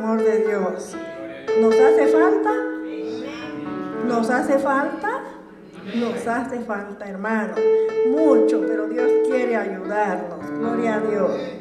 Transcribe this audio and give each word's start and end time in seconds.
amor 0.00 0.22
de 0.22 0.46
Dios. 0.46 0.96
¿Nos 1.60 1.74
hace 1.74 2.06
falta? 2.08 2.50
¿Nos 4.06 4.30
hace 4.30 4.58
falta? 4.58 5.20
Nos 5.94 6.26
hace 6.26 6.60
falta, 6.60 7.06
hermano. 7.06 7.54
Mucho, 8.08 8.62
pero 8.66 8.88
Dios 8.88 9.10
quiere 9.28 9.56
ayudarnos. 9.56 10.50
Gloria 10.58 10.94
a 10.94 11.00
Dios. 11.00 11.59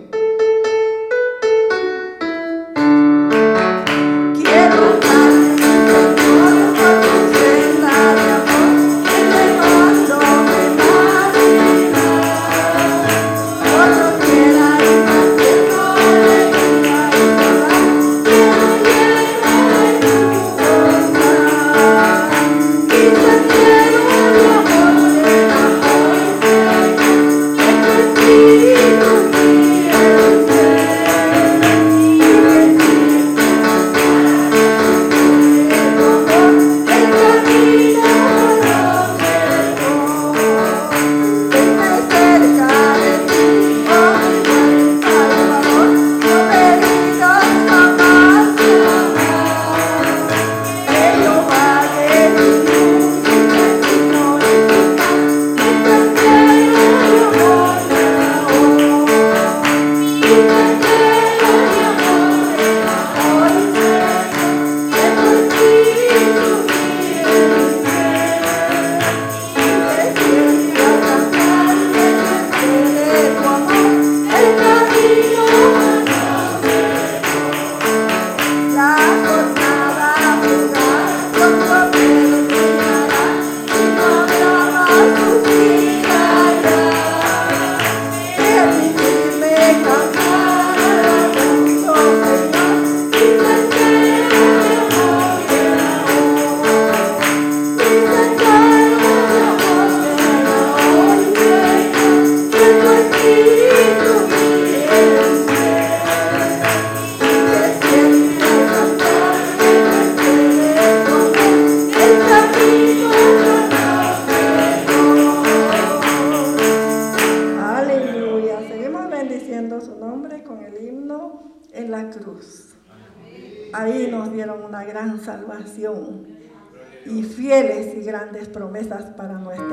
promesas 128.87 129.13
para 129.15 129.33
nuestra 129.33 129.68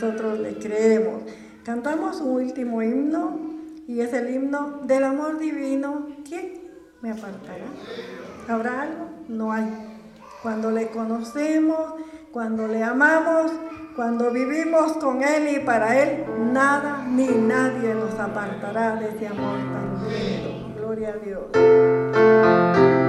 nosotros 0.00 0.38
le 0.38 0.54
creemos. 0.54 1.22
Cantamos 1.62 2.20
un 2.20 2.42
último 2.42 2.82
himno 2.82 3.38
y 3.86 4.00
es 4.00 4.12
el 4.14 4.34
himno 4.34 4.80
del 4.84 5.04
amor 5.04 5.38
divino. 5.38 6.06
¿Quién 6.26 6.62
me 7.02 7.10
apartará? 7.10 7.66
¿Habrá 8.48 8.82
algo? 8.82 9.08
No 9.28 9.52
hay. 9.52 9.66
Cuando 10.42 10.70
le 10.70 10.88
conocemos, 10.88 11.94
cuando 12.32 12.66
le 12.66 12.82
amamos, 12.82 13.52
cuando 13.94 14.30
vivimos 14.30 14.92
con 14.92 15.22
Él 15.22 15.56
y 15.56 15.60
para 15.60 16.00
Él, 16.02 16.24
nada 16.50 17.04
ni 17.06 17.26
nadie 17.26 17.94
nos 17.94 18.14
apartará 18.18 18.96
de 18.96 19.10
ese 19.10 19.26
amor 19.26 19.58
tan 19.58 20.08
lindo. 20.08 20.80
Gloria 20.80 21.10
a 21.10 21.18
Dios. 21.18 22.99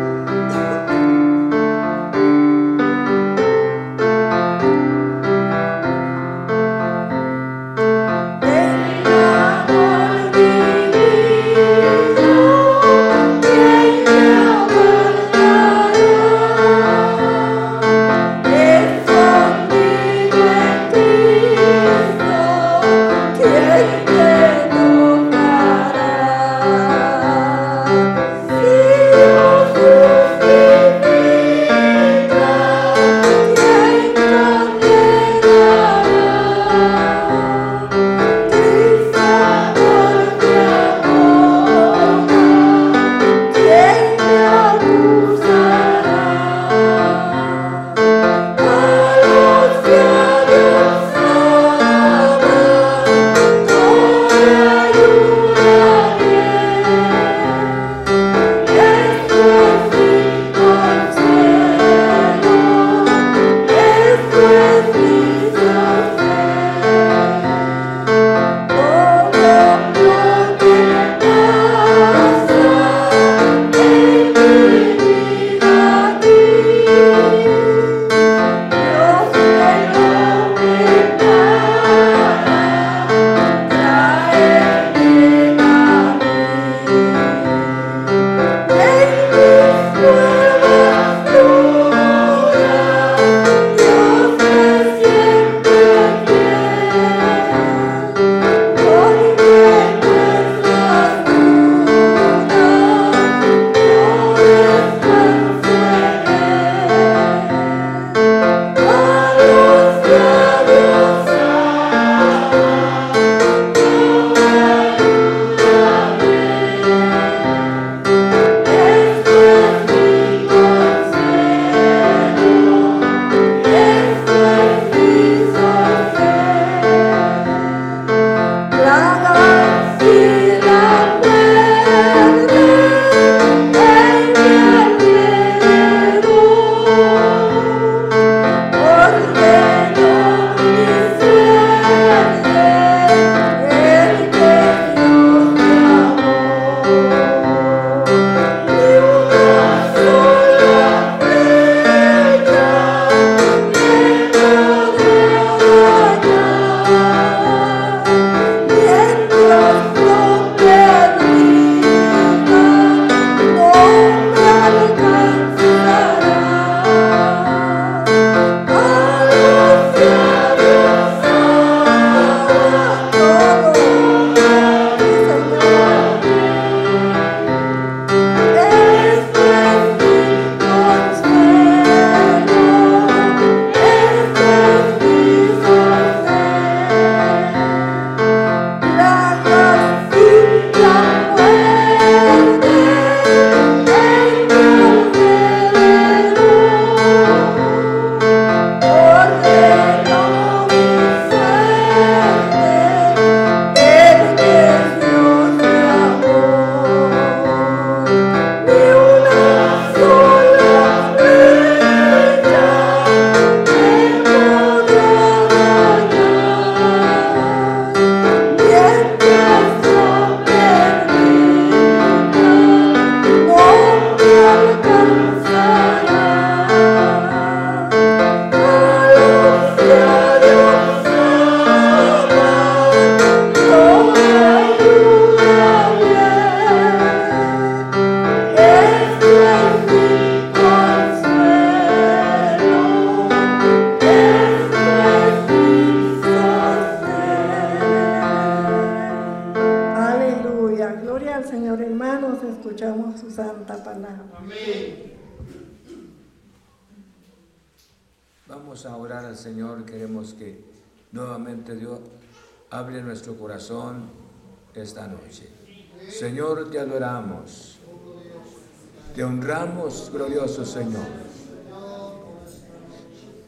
Glorioso 270.11 270.65
Señor. 270.65 271.05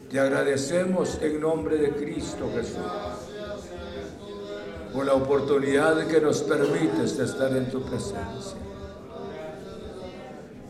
Te 0.10 0.20
agradecemos 0.20 1.18
en 1.22 1.42
nombre 1.42 1.78
de 1.78 1.92
Cristo 1.92 2.50
Jesús 2.54 2.78
por 4.94 5.06
la 5.08 5.16
oportunidad 5.16 6.06
que 6.06 6.22
nos 6.22 6.44
permites 6.44 7.18
de 7.18 7.26
estar 7.26 7.52
en 7.58 7.70
tu 7.72 7.82
presencia. 7.82 8.60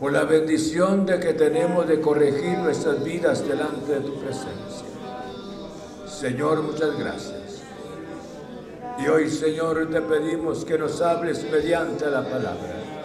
Por 0.00 0.12
la 0.12 0.24
bendición 0.24 1.04
de 1.04 1.20
que 1.20 1.34
tenemos 1.34 1.86
de 1.86 2.00
corregir 2.00 2.58
nuestras 2.58 3.04
vidas 3.04 3.46
delante 3.46 3.92
de 3.92 4.00
tu 4.00 4.18
presencia. 4.18 4.88
Señor, 6.08 6.62
muchas 6.62 6.98
gracias. 6.98 7.62
Y 8.98 9.08
hoy, 9.08 9.28
Señor, 9.28 9.90
te 9.90 10.00
pedimos 10.00 10.64
que 10.64 10.78
nos 10.78 11.02
hables 11.02 11.44
mediante 11.50 12.06
la 12.06 12.22
palabra. 12.22 13.03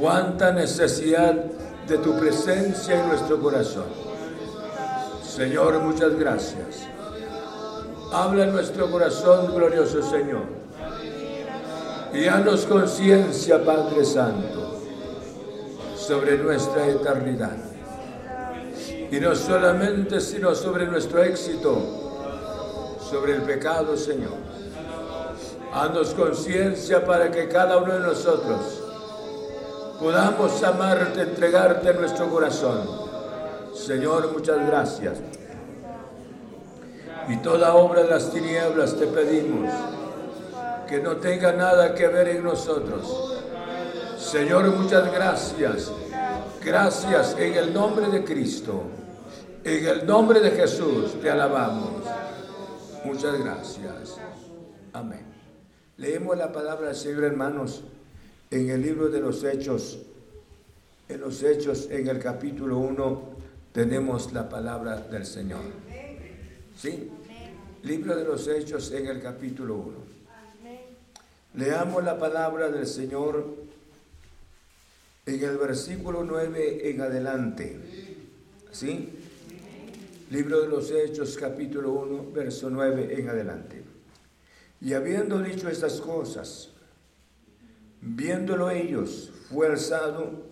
Cuánta 0.00 0.52
necesidad 0.52 1.34
de 1.86 1.98
tu 1.98 2.18
presencia 2.18 3.00
en 3.00 3.08
nuestro 3.08 3.40
corazón. 3.40 3.86
Señor, 5.22 5.80
muchas 5.80 6.18
gracias. 6.18 6.86
Habla 8.12 8.44
en 8.44 8.52
nuestro 8.52 8.90
corazón, 8.90 9.54
glorioso 9.54 10.02
Señor. 10.02 10.44
Y 12.12 12.24
danos 12.24 12.64
conciencia, 12.66 13.64
Padre 13.64 14.04
Santo, 14.04 14.80
sobre 15.96 16.38
nuestra 16.38 16.86
eternidad. 16.86 17.56
Y 19.10 19.18
no 19.18 19.34
solamente, 19.34 20.20
sino 20.20 20.54
sobre 20.54 20.86
nuestro 20.86 21.22
éxito 21.22 22.04
sobre 23.10 23.36
el 23.36 23.42
pecado, 23.42 23.96
Señor. 23.96 24.32
Haznos 25.72 26.14
conciencia 26.14 27.04
para 27.04 27.30
que 27.30 27.48
cada 27.48 27.78
uno 27.78 27.94
de 27.94 28.00
nosotros 28.00 28.83
podamos 30.00 30.62
amarte, 30.62 31.22
entregarte 31.22 31.94
nuestro 31.94 32.28
corazón. 32.28 32.88
Señor, 33.74 34.32
muchas 34.32 34.66
gracias. 34.66 35.18
Y 37.28 37.36
toda 37.38 37.74
obra 37.74 38.02
de 38.02 38.10
las 38.10 38.30
tinieblas 38.30 38.96
te 38.96 39.06
pedimos 39.06 39.70
que 40.88 41.00
no 41.00 41.16
tenga 41.16 41.52
nada 41.52 41.94
que 41.94 42.06
ver 42.08 42.28
en 42.28 42.44
nosotros. 42.44 43.40
Señor, 44.18 44.66
muchas 44.76 45.12
gracias. 45.12 45.90
Gracias 46.62 47.36
en 47.38 47.54
el 47.54 47.74
nombre 47.74 48.08
de 48.08 48.24
Cristo. 48.24 48.82
En 49.64 49.86
el 49.86 50.06
nombre 50.06 50.40
de 50.40 50.50
Jesús 50.50 51.20
te 51.20 51.30
alabamos. 51.30 52.02
Muchas 53.04 53.38
gracias. 53.38 54.18
Amén. 54.92 55.24
Leemos 55.96 56.36
la 56.36 56.52
palabra 56.52 56.88
del 56.88 56.96
Señor, 56.96 57.24
hermanos, 57.24 57.82
en 58.54 58.70
el 58.70 58.82
libro 58.82 59.08
de 59.08 59.20
los 59.20 59.42
Hechos. 59.42 59.98
En 61.08 61.20
los 61.20 61.42
Hechos, 61.42 61.88
en 61.90 62.06
el 62.08 62.20
capítulo 62.20 62.78
1, 62.78 63.22
tenemos 63.72 64.32
la 64.32 64.48
palabra 64.48 65.00
del 65.00 65.26
Señor. 65.26 65.62
¿Sí? 66.76 67.10
Libro 67.82 68.16
de 68.16 68.24
los 68.24 68.46
Hechos, 68.46 68.92
en 68.92 69.08
el 69.08 69.20
capítulo 69.20 69.74
1. 69.74 70.14
Leamos 71.54 72.04
la 72.04 72.18
palabra 72.18 72.70
del 72.70 72.86
Señor 72.86 73.54
en 75.26 75.44
el 75.44 75.56
versículo 75.56 76.22
9 76.22 76.90
en 76.90 77.00
adelante. 77.00 77.76
¿Sí? 78.70 79.10
Libro 80.30 80.62
de 80.62 80.68
los 80.68 80.90
Hechos, 80.90 81.36
capítulo 81.36 81.92
1, 81.92 82.30
verso 82.32 82.70
9 82.70 83.16
en 83.18 83.28
adelante. 83.28 83.82
Y 84.80 84.92
habiendo 84.92 85.40
dicho 85.40 85.68
estas 85.68 86.00
cosas, 86.00 86.73
viéndolo 88.04 88.70
ellos, 88.70 89.32
fue 89.50 89.66
alzado 89.66 90.44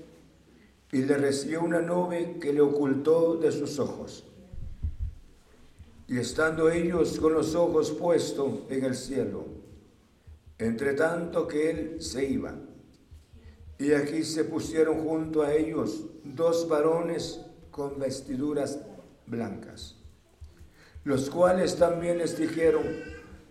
y 0.91 1.03
le 1.03 1.17
recibió 1.17 1.63
una 1.63 1.81
nube 1.81 2.39
que 2.41 2.53
le 2.53 2.61
ocultó 2.61 3.37
de 3.37 3.53
sus 3.53 3.79
ojos. 3.79 4.25
Y 6.09 6.19
estando 6.19 6.71
ellos 6.71 7.19
con 7.19 7.35
los 7.35 7.55
ojos 7.55 7.91
puestos 7.93 8.61
en 8.69 8.85
el 8.85 8.95
cielo, 8.95 9.47
entre 10.59 10.95
tanto 10.95 11.47
que 11.47 11.71
él 11.71 11.97
se 12.03 12.25
iba, 12.25 12.55
y 13.79 13.93
aquí 13.93 14.23
se 14.23 14.45
pusieron 14.45 15.05
junto 15.05 15.43
a 15.43 15.55
ellos 15.55 16.05
dos 16.25 16.69
varones 16.69 17.41
con 17.71 17.99
vestiduras 17.99 18.79
blancas, 19.27 19.97
los 21.05 21.31
cuales 21.31 21.77
también 21.77 22.19
les 22.19 22.39
dijeron, 22.39 22.85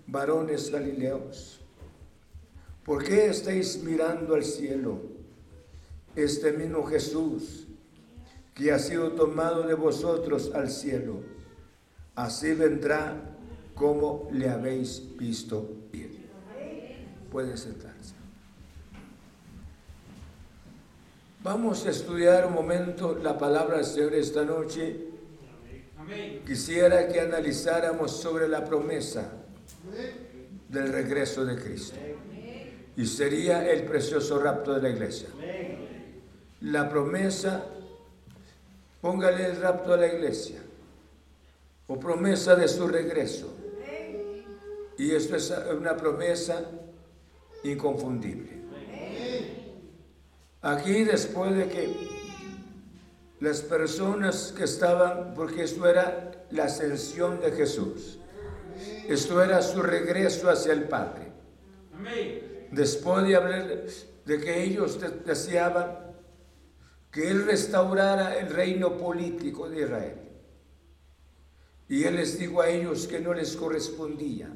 varones 0.08 0.72
galileos, 0.72 1.61
¿por 2.86 3.04
qué 3.04 3.28
estáis 3.28 3.84
mirando 3.84 4.36
al 4.36 4.44
cielo? 4.44 5.00
Este 6.16 6.52
mismo 6.52 6.84
Jesús, 6.84 7.68
que 8.54 8.72
ha 8.72 8.80
sido 8.80 9.14
tomado 9.14 9.64
de 9.64 9.74
vosotros 9.74 10.52
al 10.54 10.70
cielo, 10.70 11.22
así 12.16 12.54
vendrá 12.54 13.38
como 13.76 14.28
le 14.32 14.50
habéis 14.50 15.16
visto 15.18 15.70
ir. 15.94 16.30
Puede 17.32 17.56
sentarse. 17.58 18.16
Vamos 21.44 21.86
a 21.86 21.90
estudiar 21.90 22.46
un 22.46 22.54
momento 22.54 23.18
la 23.18 23.38
palabra 23.38 23.78
del 23.78 23.86
Señor 23.86 24.14
esta 24.14 24.44
noche 24.44 25.12
Quisiera 26.46 27.08
que 27.08 27.20
analizáramos 27.20 28.20
sobre 28.20 28.48
la 28.48 28.66
promesa 28.66 29.32
del 30.68 30.92
regreso 30.92 31.46
de 31.46 31.56
Cristo. 31.56 31.96
Y 32.98 33.06
sería 33.06 33.70
el 33.70 33.84
precioso 33.84 34.40
rapto 34.40 34.74
de 34.74 34.82
la 34.82 34.90
iglesia. 34.90 35.30
La 36.62 36.90
promesa, 36.90 37.66
póngale 39.02 39.46
el 39.46 39.62
rapto 39.62 39.94
a 39.94 39.98
la 39.98 40.08
iglesia. 40.08 40.62
O 41.88 42.00
promesa 42.00 42.56
de 42.56 42.68
su 42.68 42.88
regreso. 42.88 43.54
Y 44.98 45.12
esto 45.12 45.36
es 45.36 45.54
una 45.78 45.98
promesa 45.98 46.62
inconfundible. 47.64 48.62
Aquí 50.62 51.04
después 51.04 51.56
de 51.56 51.68
que 51.68 52.12
las 53.40 53.62
personas 53.62 54.54
que 54.56 54.66
estaban, 54.66 55.34
porque 55.34 55.64
esto 55.64 55.88
era 55.88 56.46
la 56.52 56.66
ascensión 56.66 57.42
de 57.42 57.52
Jesús. 57.52 58.20
Esto 59.08 59.44
era 59.44 59.62
su 59.64 59.82
regreso 59.82 60.50
hacia 60.50 60.74
el 60.74 60.84
Padre. 60.84 61.32
Después 62.72 63.28
de 63.28 63.36
hablar 63.36 63.68
de 64.26 64.40
que 64.40 64.64
ellos 64.64 65.00
deseaban 65.26 66.12
que 67.12 67.30
Él 67.30 67.46
restaurara 67.46 68.38
el 68.38 68.50
reino 68.50 68.98
político 68.98 69.70
de 69.70 69.82
Israel. 69.82 70.18
Y 71.90 72.06
Él 72.06 72.16
les 72.16 72.40
dijo 72.40 72.62
a 72.62 72.70
ellos 72.70 73.08
que 73.08 73.20
no 73.20 73.34
les 73.34 73.56
correspondía. 73.58 74.50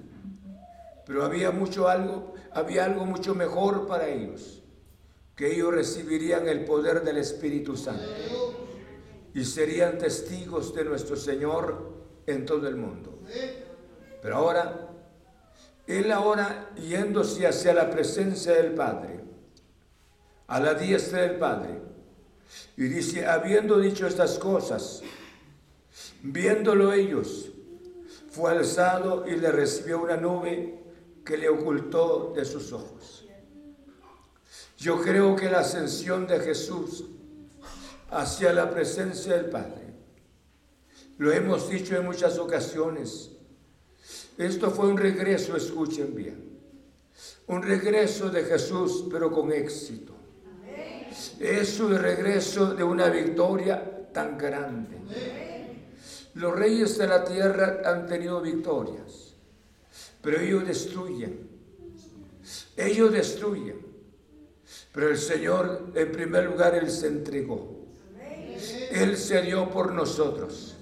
Pero 1.05 1.23
había 1.23 1.51
mucho 1.51 1.89
algo, 1.89 2.33
había 2.51 2.85
algo 2.85 3.05
mucho 3.05 3.35
mejor 3.35 3.85
para 3.87 4.07
ellos, 4.07 4.63
que 5.35 5.53
ellos 5.53 5.73
recibirían 5.73 6.47
el 6.47 6.63
poder 6.63 7.03
del 7.03 7.17
Espíritu 7.17 7.75
Santo 7.75 8.05
y 9.33 9.43
serían 9.43 9.97
testigos 9.97 10.73
de 10.73 10.85
nuestro 10.85 11.17
Señor 11.17 11.93
en 12.25 12.45
todo 12.45 12.67
el 12.69 12.77
mundo. 12.77 13.19
Pero 14.21 14.37
ahora, 14.37 14.84
Él 15.87 16.11
ahora 16.11 16.71
yéndose 16.75 17.45
hacia 17.45 17.73
la 17.73 17.89
presencia 17.89 18.53
del 18.53 18.73
Padre, 18.73 19.19
a 20.47 20.59
la 20.59 20.73
diestra 20.73 21.21
del 21.21 21.37
Padre, 21.37 21.79
y 22.77 22.83
dice, 22.83 23.25
habiendo 23.25 23.79
dicho 23.79 24.07
estas 24.07 24.39
cosas, 24.39 25.01
viéndolo 26.21 26.91
ellos, 26.93 27.51
fue 28.29 28.51
alzado 28.51 29.25
y 29.27 29.35
le 29.37 29.51
recibió 29.51 30.01
una 30.01 30.17
nube 30.17 30.79
que 31.23 31.37
le 31.37 31.49
ocultó 31.49 32.33
de 32.35 32.45
sus 32.45 32.73
ojos. 32.73 33.25
Yo 34.77 35.01
creo 35.01 35.35
que 35.35 35.49
la 35.49 35.59
ascensión 35.59 36.27
de 36.27 36.39
Jesús 36.39 37.05
hacia 38.11 38.53
la 38.53 38.69
presencia 38.69 39.35
del 39.35 39.49
Padre. 39.49 39.93
Lo 41.17 41.31
hemos 41.31 41.69
dicho 41.69 41.95
en 41.95 42.05
muchas 42.05 42.37
ocasiones. 42.37 43.31
Esto 44.37 44.71
fue 44.71 44.87
un 44.87 44.97
regreso, 44.97 45.55
escuchen 45.55 46.13
bien. 46.13 46.59
Un 47.47 47.61
regreso 47.61 48.29
de 48.29 48.43
Jesús, 48.43 49.05
pero 49.09 49.31
con 49.31 49.51
éxito. 49.51 50.13
Es 51.39 51.79
un 51.79 51.97
regreso 51.97 52.73
de 52.73 52.83
una 52.83 53.09
victoria 53.09 54.09
tan 54.11 54.37
grande. 54.37 54.97
Los 56.33 56.53
reyes 56.53 56.97
de 56.97 57.07
la 57.07 57.23
tierra 57.23 57.81
han 57.85 58.05
tenido 58.07 58.41
victorias, 58.41 59.35
pero 60.21 60.39
ellos 60.41 60.67
destruyen. 60.67 61.47
Ellos 62.75 63.11
destruyen. 63.11 63.85
Pero 64.91 65.09
el 65.09 65.17
Señor, 65.17 65.91
en 65.95 66.11
primer 66.11 66.45
lugar, 66.45 66.75
Él 66.75 66.89
se 66.89 67.07
entregó. 67.07 67.85
Él 68.91 69.17
se 69.17 69.41
dio 69.41 69.69
por 69.69 69.93
nosotros. 69.93 70.74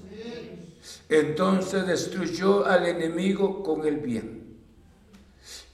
Entonces 1.09 1.85
destruyó 1.85 2.65
al 2.65 2.85
enemigo 2.85 3.61
con 3.63 3.85
el 3.85 3.97
bien. 3.97 4.43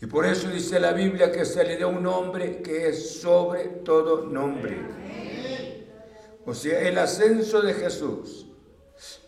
Y 0.01 0.05
por 0.05 0.25
eso 0.25 0.49
dice 0.49 0.79
la 0.79 0.93
Biblia 0.93 1.31
que 1.31 1.45
se 1.45 1.63
le 1.63 1.77
dio 1.77 1.89
un 1.89 2.03
nombre 2.03 2.61
que 2.61 2.87
es 2.87 3.19
sobre 3.19 3.65
todo 3.65 4.25
nombre. 4.25 4.77
O 6.45 6.53
sea, 6.53 6.79
el 6.87 6.97
ascenso 6.97 7.61
de 7.61 7.73
Jesús 7.73 8.47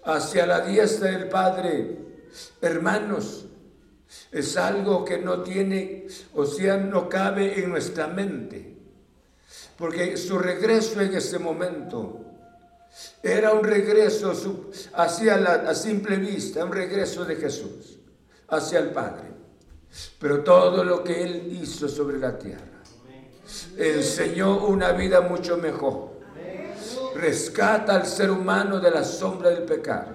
hacia 0.04 0.46
la 0.46 0.62
diestra 0.62 1.12
del 1.12 1.30
Padre, 1.30 1.98
hermanos, 2.62 3.46
es 4.32 4.58
algo 4.58 5.04
que 5.06 5.18
no 5.18 5.42
tiene, 5.42 6.08
o 6.34 6.46
sea, 6.46 6.78
no 6.78 7.10
cabe 7.10 7.60
en 7.60 7.70
nuestra 7.70 8.08
mente. 8.08 8.78
Porque 9.78 10.16
su 10.18 10.40
regreso 10.40 11.02
en 11.02 11.16
ese 11.16 11.38
momento 11.38 12.31
era 13.24 13.54
un 13.54 13.64
regreso 13.64 14.34
hacia 14.94 15.38
la, 15.38 15.76
simple 15.76 16.18
vista, 16.18 16.66
un 16.66 16.72
regreso 16.72 17.26
de 17.26 17.36
Jesús 17.36 18.00
hacia 18.48 18.80
el 18.80 18.90
Padre. 18.90 19.32
Pero 20.20 20.44
todo 20.44 20.84
lo 20.84 21.04
que 21.04 21.24
Él 21.24 21.60
hizo 21.62 21.88
sobre 21.88 22.18
la 22.18 22.38
tierra 22.38 22.72
enseñó 23.78 24.66
una 24.66 24.92
vida 24.94 25.22
mucho 25.22 25.58
mejor. 25.58 26.12
Rescata 27.16 27.96
al 27.96 28.06
ser 28.06 28.32
humano 28.32 28.80
de 28.80 28.90
la 28.90 29.04
sombra 29.04 29.50
del 29.50 29.64
pecado. 29.64 30.14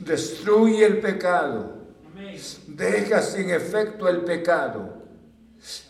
Destruye 0.00 0.84
el 0.84 0.98
pecado. 0.98 1.78
Deja 2.66 3.22
sin 3.22 3.50
efecto 3.50 4.08
el 4.08 4.22
pecado. 4.22 5.00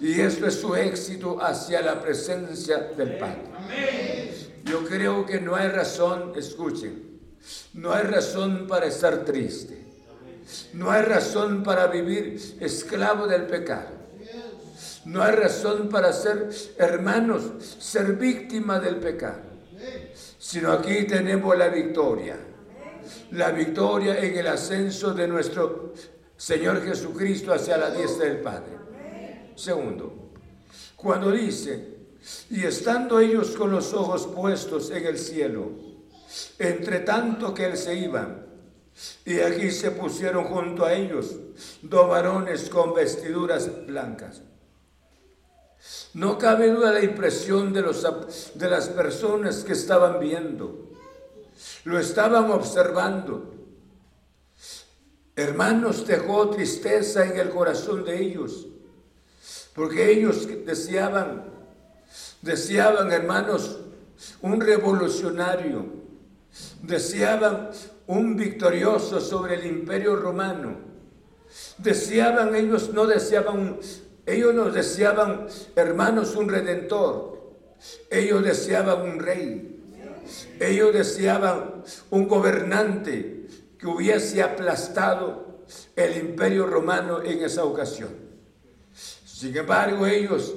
Y 0.00 0.20
eso 0.20 0.46
es 0.46 0.55
su 0.55 0.74
éxito 0.74 1.40
hacia 1.40 1.81
la 1.81 2.00
presencia 2.00 2.79
del 2.96 3.18
Padre. 3.18 3.44
Yo 4.64 4.84
creo 4.84 5.26
que 5.26 5.40
no 5.40 5.56
hay 5.56 5.68
razón, 5.68 6.32
escuchen, 6.36 7.20
no 7.74 7.92
hay 7.92 8.04
razón 8.04 8.66
para 8.66 8.86
estar 8.86 9.24
triste. 9.24 9.90
No 10.72 10.90
hay 10.90 11.02
razón 11.02 11.62
para 11.62 11.86
vivir 11.86 12.56
esclavo 12.60 13.26
del 13.26 13.46
pecado. 13.46 14.00
No 15.04 15.22
hay 15.22 15.34
razón 15.34 15.88
para 15.88 16.12
ser 16.12 16.50
hermanos, 16.78 17.52
ser 17.78 18.14
víctima 18.14 18.78
del 18.80 18.96
pecado. 18.96 19.40
Sino 20.38 20.72
aquí 20.72 21.04
tenemos 21.04 21.56
la 21.56 21.68
victoria. 21.68 22.36
La 23.32 23.50
victoria 23.50 24.18
en 24.18 24.38
el 24.38 24.46
ascenso 24.46 25.14
de 25.14 25.28
nuestro 25.28 25.94
Señor 26.36 26.84
Jesucristo 26.84 27.52
hacia 27.52 27.76
la 27.76 27.90
diestra 27.90 28.26
del 28.26 28.40
Padre. 28.40 28.78
Segundo, 29.54 30.32
cuando 30.96 31.30
dice, 31.30 31.99
y 32.50 32.64
estando 32.64 33.20
ellos 33.20 33.50
con 33.56 33.70
los 33.70 33.92
ojos 33.92 34.26
puestos 34.26 34.90
en 34.90 35.06
el 35.06 35.18
cielo, 35.18 35.70
entre 36.59 37.00
tanto 37.00 37.54
que 37.54 37.66
él 37.66 37.76
se 37.76 37.94
iba, 37.96 38.46
y 39.24 39.38
aquí 39.40 39.70
se 39.70 39.90
pusieron 39.92 40.44
junto 40.44 40.85
a 40.85 40.94
ellos 40.94 41.37
dos 41.83 42.09
varones 42.09 42.68
con 42.68 42.94
vestiduras 42.94 43.87
blancas. 43.87 44.42
No 46.12 46.37
cabe 46.38 46.70
duda 46.70 46.92
la 46.92 47.02
impresión 47.02 47.72
de, 47.72 47.83
los, 47.83 48.04
de 48.54 48.68
las 48.68 48.88
personas 48.88 49.64
que 49.64 49.72
estaban 49.72 50.20
viendo. 50.20 50.90
Lo 51.85 51.98
estaban 51.98 52.50
observando. 52.50 53.54
Hermanos, 55.37 56.06
dejó 56.06 56.50
tristeza 56.50 57.24
en 57.24 57.38
el 57.38 57.50
corazón 57.50 58.04
de 58.04 58.20
ellos, 58.20 58.66
porque 59.74 60.11
ellos 60.11 60.46
deseaban, 60.66 61.49
deseaban, 62.42 63.12
hermanos, 63.12 63.81
un 64.42 64.61
revolucionario, 64.61 65.87
deseaban 66.83 67.70
un 68.07 68.37
victorioso 68.37 69.20
sobre 69.20 69.55
el 69.55 69.66
imperio 69.66 70.16
romano. 70.16 70.76
Deseaban, 71.79 72.55
ellos 72.55 72.92
no 72.92 73.07
deseaban, 73.07 73.79
ellos 74.26 74.55
no 74.55 74.70
deseaban, 74.70 75.46
hermanos, 75.76 76.37
un 76.37 76.48
redentor. 76.48 77.31
Ellos 78.11 78.44
deseaban 78.44 79.03
un 79.03 79.18
rey. 79.18 79.76
Ellos 80.61 80.92
deseaban 80.92 81.83
un 82.11 82.29
gobernante 82.29 83.46
que 83.79 83.87
hubiese 83.87 84.42
aplastado 84.42 85.64
el 85.96 86.16
imperio 86.18 86.66
romano 86.66 87.22
en 87.22 87.42
esa 87.42 87.64
ocasión. 87.64 88.11
Sin 88.92 89.57
embargo, 89.57 90.07
ellos 90.07 90.55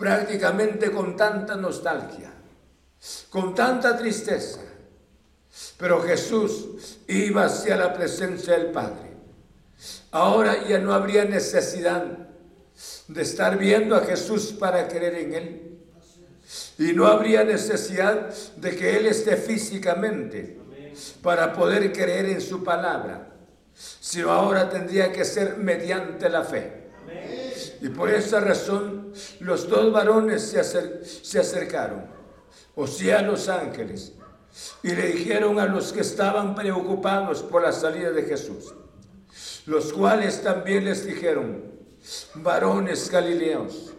prácticamente 0.00 0.90
con 0.90 1.14
tanta 1.14 1.56
nostalgia, 1.56 2.32
con 3.28 3.54
tanta 3.54 3.98
tristeza, 3.98 4.60
pero 5.76 6.02
Jesús 6.02 6.98
iba 7.06 7.44
hacia 7.44 7.76
la 7.76 7.92
presencia 7.92 8.56
del 8.56 8.70
Padre. 8.70 9.10
Ahora 10.10 10.66
ya 10.66 10.78
no 10.78 10.94
habría 10.94 11.26
necesidad 11.26 12.04
de 13.08 13.22
estar 13.22 13.58
viendo 13.58 13.94
a 13.94 14.00
Jesús 14.00 14.54
para 14.58 14.88
creer 14.88 15.14
en 15.16 15.34
Él. 15.34 15.78
Y 16.78 16.92
no 16.94 17.06
habría 17.06 17.44
necesidad 17.44 18.30
de 18.56 18.74
que 18.74 18.96
Él 18.96 19.06
esté 19.06 19.36
físicamente 19.36 20.58
para 21.22 21.52
poder 21.52 21.92
creer 21.92 22.26
en 22.26 22.40
su 22.40 22.64
palabra, 22.64 23.28
sino 23.74 24.30
ahora 24.30 24.68
tendría 24.70 25.12
que 25.12 25.24
ser 25.26 25.58
mediante 25.58 26.28
la 26.30 26.42
fe. 26.42 26.80
Y 27.80 27.88
por 27.88 28.10
esa 28.10 28.40
razón 28.40 29.12
los 29.40 29.68
dos 29.68 29.92
varones 29.92 30.42
se, 30.42 31.04
se 31.04 31.38
acercaron, 31.38 32.06
o 32.74 32.86
sea, 32.86 33.22
los 33.22 33.48
ángeles, 33.48 34.12
y 34.82 34.94
le 34.94 35.06
dijeron 35.12 35.58
a 35.58 35.66
los 35.66 35.92
que 35.92 36.00
estaban 36.00 36.54
preocupados 36.54 37.42
por 37.42 37.62
la 37.62 37.72
salida 37.72 38.10
de 38.10 38.22
Jesús, 38.24 38.74
los 39.66 39.92
cuales 39.92 40.42
también 40.42 40.84
les 40.84 41.06
dijeron, 41.06 41.64
varones 42.34 43.10
galileos, 43.10 43.92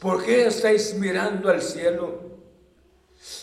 ¿por 0.00 0.24
qué 0.24 0.46
estáis 0.46 0.94
mirando 0.94 1.50
al 1.50 1.62
cielo? 1.62 2.28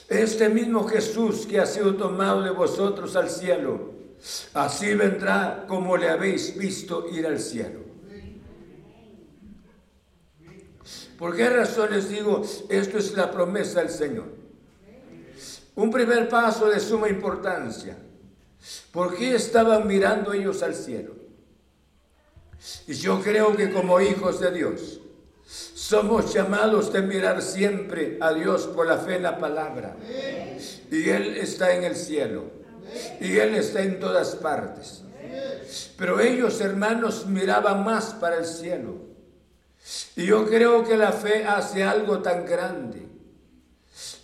Este 0.09 0.49
mismo 0.49 0.87
Jesús 0.87 1.45
que 1.45 1.59
ha 1.59 1.65
sido 1.65 1.95
tomado 1.95 2.41
de 2.41 2.51
vosotros 2.51 3.15
al 3.15 3.29
cielo, 3.29 3.93
así 4.53 4.93
vendrá 4.95 5.65
como 5.67 5.95
le 5.97 6.09
habéis 6.09 6.57
visto 6.57 7.07
ir 7.09 7.25
al 7.25 7.39
cielo. 7.39 7.84
¿Por 11.17 11.35
qué 11.35 11.49
razón 11.49 11.91
les 11.91 12.09
digo, 12.09 12.43
esto 12.69 12.97
es 12.97 13.15
la 13.15 13.31
promesa 13.31 13.79
del 13.79 13.89
Señor? 13.89 14.25
Un 15.75 15.91
primer 15.91 16.27
paso 16.27 16.67
de 16.67 16.79
suma 16.79 17.09
importancia. 17.09 17.97
¿Por 18.91 19.15
qué 19.15 19.35
estaban 19.35 19.87
mirando 19.87 20.33
ellos 20.33 20.63
al 20.63 20.75
cielo? 20.75 21.15
Y 22.87 22.93
yo 22.93 23.21
creo 23.21 23.55
que 23.55 23.71
como 23.71 24.01
hijos 24.01 24.39
de 24.39 24.51
Dios, 24.51 24.99
somos 25.45 26.33
llamados 26.33 26.91
de 26.91 27.01
mirar 27.01 27.41
siempre 27.41 28.17
a 28.19 28.33
Dios 28.33 28.67
por 28.67 28.87
la 28.87 28.97
fe 28.97 29.15
en 29.15 29.23
la 29.23 29.37
palabra. 29.37 29.95
Y 30.91 31.09
Él 31.09 31.37
está 31.37 31.75
en 31.75 31.83
el 31.83 31.95
cielo. 31.95 32.45
Y 33.21 33.37
Él 33.37 33.55
está 33.55 33.81
en 33.81 33.99
todas 33.99 34.35
partes. 34.35 35.03
Pero 35.97 36.19
ellos, 36.19 36.59
hermanos, 36.61 37.25
miraban 37.27 37.83
más 37.83 38.13
para 38.13 38.37
el 38.37 38.45
cielo. 38.45 39.14
Y 40.15 40.25
yo 40.25 40.45
creo 40.47 40.83
que 40.83 40.97
la 40.97 41.11
fe 41.11 41.45
hace 41.45 41.83
algo 41.83 42.21
tan 42.21 42.45
grande 42.45 43.05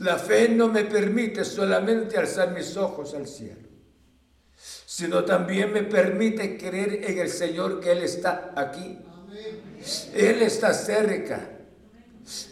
la 0.01 0.17
fe 0.17 0.49
no 0.49 0.67
me 0.67 0.83
permite 0.85 1.45
solamente 1.45 2.17
alzar 2.17 2.51
mis 2.51 2.75
ojos 2.75 3.13
al 3.13 3.27
cielo, 3.27 3.67
sino 4.55 5.23
también 5.23 5.71
me 5.71 5.83
permite 5.83 6.57
creer 6.57 7.03
en 7.03 7.19
el 7.19 7.29
Señor 7.29 7.79
que 7.79 7.91
Él 7.91 7.99
está 7.99 8.51
aquí. 8.55 8.97
Él 10.13 10.41
está 10.41 10.73
cerca. 10.73 11.49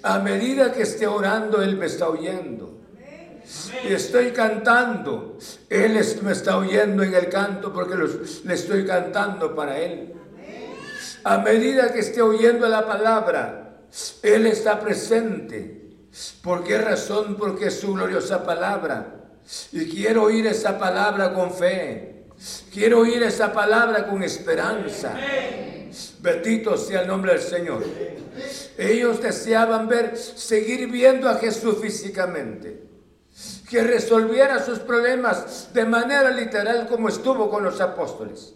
A 0.04 0.20
medida 0.20 0.72
que 0.72 0.84
esté 0.84 1.08
orando, 1.08 1.62
Él 1.62 1.76
me 1.76 1.88
está 1.88 2.08
oyendo. 2.08 2.82
Y 3.84 3.94
estoy 3.94 4.32
cantando. 4.32 5.38
Él 5.70 6.00
me 6.22 6.32
está 6.32 6.58
oyendo 6.58 7.02
en 7.02 7.16
el 7.16 7.30
canto 7.30 7.74
porque 7.74 7.96
le 8.44 8.54
estoy 8.54 8.86
cantando 8.86 9.56
para 9.56 9.80
Él. 9.80 10.14
A 11.24 11.38
medida 11.40 11.92
que 11.92 12.00
esté 12.00 12.22
oyendo 12.22 12.68
la 12.68 12.86
palabra, 12.86 13.82
Él 14.24 14.46
está 14.46 14.80
presente. 14.80 15.80
¿Por 16.42 16.64
qué 16.64 16.78
razón? 16.78 17.36
Porque 17.38 17.68
es 17.68 17.80
su 17.80 17.94
gloriosa 17.94 18.44
palabra. 18.44 19.16
Y 19.72 19.86
quiero 19.90 20.24
oír 20.24 20.48
esa 20.48 20.78
palabra 20.78 21.34
con 21.34 21.52
fe. 21.52 22.26
Quiero 22.72 23.00
oír 23.00 23.22
esa 23.24 23.52
palabra 23.52 24.08
con 24.08 24.24
esperanza. 24.24 25.14
Bendito 26.22 26.78
sea 26.78 27.02
el 27.02 27.08
nombre 27.08 27.34
del 27.34 27.42
Señor. 27.42 27.84
Ellos 28.78 29.22
deseaban 29.22 29.88
ver, 29.88 30.16
seguir 30.16 30.90
viendo 30.90 31.28
a 31.28 31.36
Jesús 31.36 31.78
físicamente. 31.82 32.84
Que 33.70 33.84
resolviera 33.84 34.64
sus 34.64 34.80
problemas 34.80 35.70
de 35.74 35.86
manera 35.86 36.32
literal 36.32 36.88
como 36.88 37.10
estuvo 37.10 37.50
con 37.50 37.64
los 37.64 37.82
apóstoles. 37.82 38.54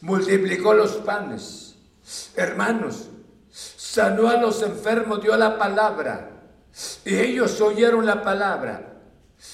Multiplicó 0.00 0.74
los 0.74 0.92
panes. 0.96 1.63
Hermanos, 2.36 3.08
sanó 3.50 4.28
a 4.28 4.36
los 4.36 4.62
enfermos, 4.62 5.22
dio 5.22 5.36
la 5.36 5.58
palabra 5.58 6.30
y 7.04 7.16
ellos 7.16 7.60
oyeron 7.60 8.04
la 8.04 8.22
palabra. 8.22 8.90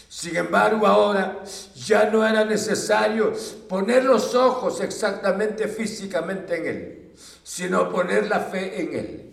Sin 0.09 0.37
embargo, 0.37 0.87
ahora 0.87 1.43
ya 1.75 2.11
no 2.11 2.27
era 2.27 2.45
necesario 2.45 3.33
poner 3.69 4.05
los 4.05 4.35
ojos 4.35 4.81
exactamente 4.81 5.69
físicamente 5.69 6.57
en 6.57 6.67
él, 6.67 7.13
sino 7.43 7.91
poner 7.91 8.29
la 8.29 8.41
fe 8.41 8.81
en 8.81 8.95
Él. 8.95 9.27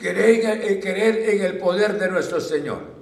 Querer, 0.00 0.62
eh, 0.62 0.80
querer 0.80 1.28
en 1.30 1.42
el 1.42 1.58
poder 1.58 1.98
de 1.98 2.08
nuestro 2.08 2.40
Señor. 2.40 2.94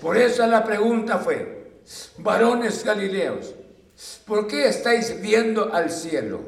Por 0.00 0.16
eso 0.16 0.46
la 0.46 0.64
pregunta 0.64 1.18
fue, 1.18 1.82
varones 2.18 2.84
galileos, 2.84 3.54
¿por 4.26 4.46
qué 4.46 4.68
estáis 4.68 5.20
viendo 5.20 5.72
al 5.72 5.90
cielo? 5.90 6.40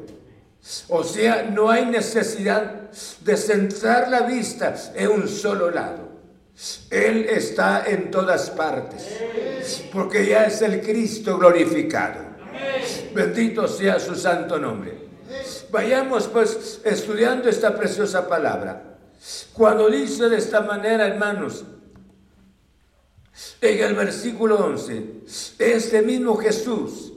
O 0.89 1.03
sea, 1.03 1.43
no 1.43 1.69
hay 1.69 1.85
necesidad 1.85 2.91
de 3.21 3.37
centrar 3.37 4.09
la 4.09 4.21
vista 4.21 4.75
en 4.95 5.09
un 5.09 5.27
solo 5.27 5.71
lado. 5.71 6.09
Él 6.89 7.25
está 7.29 7.85
en 7.87 8.11
todas 8.11 8.51
partes, 8.51 9.83
porque 9.91 10.27
ya 10.27 10.45
es 10.45 10.61
el 10.61 10.81
Cristo 10.81 11.37
glorificado. 11.37 12.19
Bendito 13.13 13.67
sea 13.67 13.99
su 13.99 14.15
santo 14.15 14.59
nombre. 14.59 15.09
Vayamos 15.71 16.27
pues 16.27 16.81
estudiando 16.83 17.49
esta 17.49 17.75
preciosa 17.75 18.27
palabra. 18.27 18.97
Cuando 19.53 19.89
dice 19.89 20.29
de 20.29 20.37
esta 20.37 20.61
manera, 20.61 21.07
hermanos, 21.07 21.63
en 23.61 23.83
el 23.83 23.95
versículo 23.95 24.57
11, 24.57 25.05
este 25.57 26.01
mismo 26.01 26.35
Jesús 26.35 27.13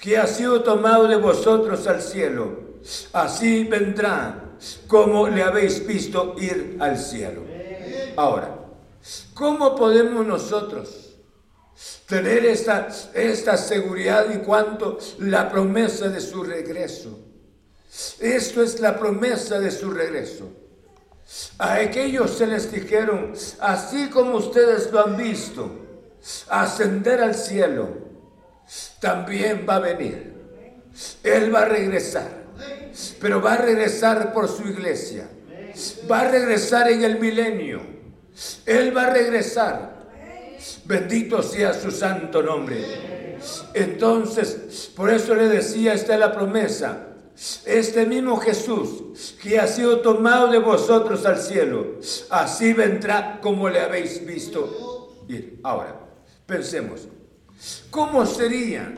que 0.00 0.18
ha 0.18 0.26
sido 0.26 0.62
tomado 0.62 1.06
de 1.06 1.16
vosotros 1.16 1.86
al 1.86 2.02
cielo, 2.02 2.69
así 3.12 3.64
vendrá 3.64 4.56
como 4.86 5.28
le 5.28 5.42
habéis 5.42 5.86
visto 5.86 6.34
ir 6.38 6.76
al 6.80 6.98
cielo. 6.98 7.42
Ahora, 8.16 8.56
¿cómo 9.34 9.74
podemos 9.74 10.26
nosotros 10.26 11.16
tener 12.06 12.44
esta, 12.44 12.88
esta 13.14 13.56
seguridad 13.56 14.26
y 14.32 14.38
cuanto 14.38 14.98
la 15.18 15.48
promesa 15.48 16.08
de 16.08 16.20
su 16.20 16.42
regreso? 16.42 17.18
Esto 18.20 18.62
es 18.62 18.80
la 18.80 18.98
promesa 18.98 19.58
de 19.58 19.70
su 19.70 19.90
regreso. 19.90 20.48
A 21.58 21.74
aquellos 21.74 22.36
se 22.36 22.46
les 22.46 22.70
dijeron, 22.70 23.32
así 23.60 24.08
como 24.08 24.36
ustedes 24.36 24.90
lo 24.90 25.04
han 25.04 25.16
visto, 25.16 25.70
ascender 26.48 27.20
al 27.20 27.34
cielo, 27.34 27.88
también 29.00 29.64
va 29.68 29.76
a 29.76 29.80
venir. 29.80 30.34
Él 31.22 31.54
va 31.54 31.62
a 31.62 31.64
regresar, 31.66 32.39
pero 33.20 33.40
va 33.40 33.54
a 33.54 33.58
regresar 33.58 34.32
por 34.32 34.48
su 34.48 34.68
iglesia. 34.68 35.28
Va 36.10 36.20
a 36.20 36.30
regresar 36.30 36.90
en 36.90 37.04
el 37.04 37.18
milenio. 37.18 37.80
Él 38.66 38.96
va 38.96 39.06
a 39.06 39.10
regresar. 39.10 40.00
Bendito 40.84 41.42
sea 41.42 41.72
su 41.72 41.90
santo 41.90 42.42
nombre. 42.42 43.38
Entonces, 43.74 44.90
por 44.94 45.10
eso 45.10 45.34
le 45.34 45.48
decía, 45.48 45.94
esta 45.94 46.14
es 46.14 46.20
la 46.20 46.32
promesa 46.32 47.06
este 47.64 48.04
mismo 48.04 48.36
Jesús 48.36 49.34
que 49.42 49.58
ha 49.58 49.66
sido 49.66 50.00
tomado 50.00 50.48
de 50.48 50.58
vosotros 50.58 51.24
al 51.24 51.38
cielo, 51.38 51.96
así 52.28 52.74
vendrá 52.74 53.40
como 53.40 53.68
le 53.68 53.80
habéis 53.80 54.24
visto 54.26 55.24
ir. 55.26 55.58
Ahora, 55.62 55.98
pensemos, 56.44 57.08
¿cómo 57.90 58.26
sería 58.26 58.94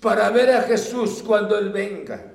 para 0.00 0.28
ver 0.28 0.50
a 0.50 0.62
Jesús 0.62 1.22
cuando 1.26 1.58
Él 1.58 1.70
venga? 1.70 2.31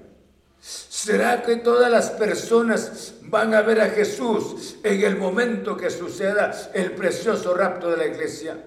¿Será 0.60 1.44
que 1.44 1.58
todas 1.58 1.90
las 1.92 2.10
personas 2.12 3.14
van 3.24 3.54
a 3.54 3.62
ver 3.62 3.82
a 3.82 3.90
Jesús 3.90 4.78
en 4.84 5.04
el 5.04 5.16
momento 5.16 5.78
que 5.78 5.90
suceda 5.90 6.72
el 6.74 6.92
precioso 6.94 7.54
rapto 7.54 7.90
de 7.92 7.98
la 7.98 8.08
iglesia? 8.08 8.58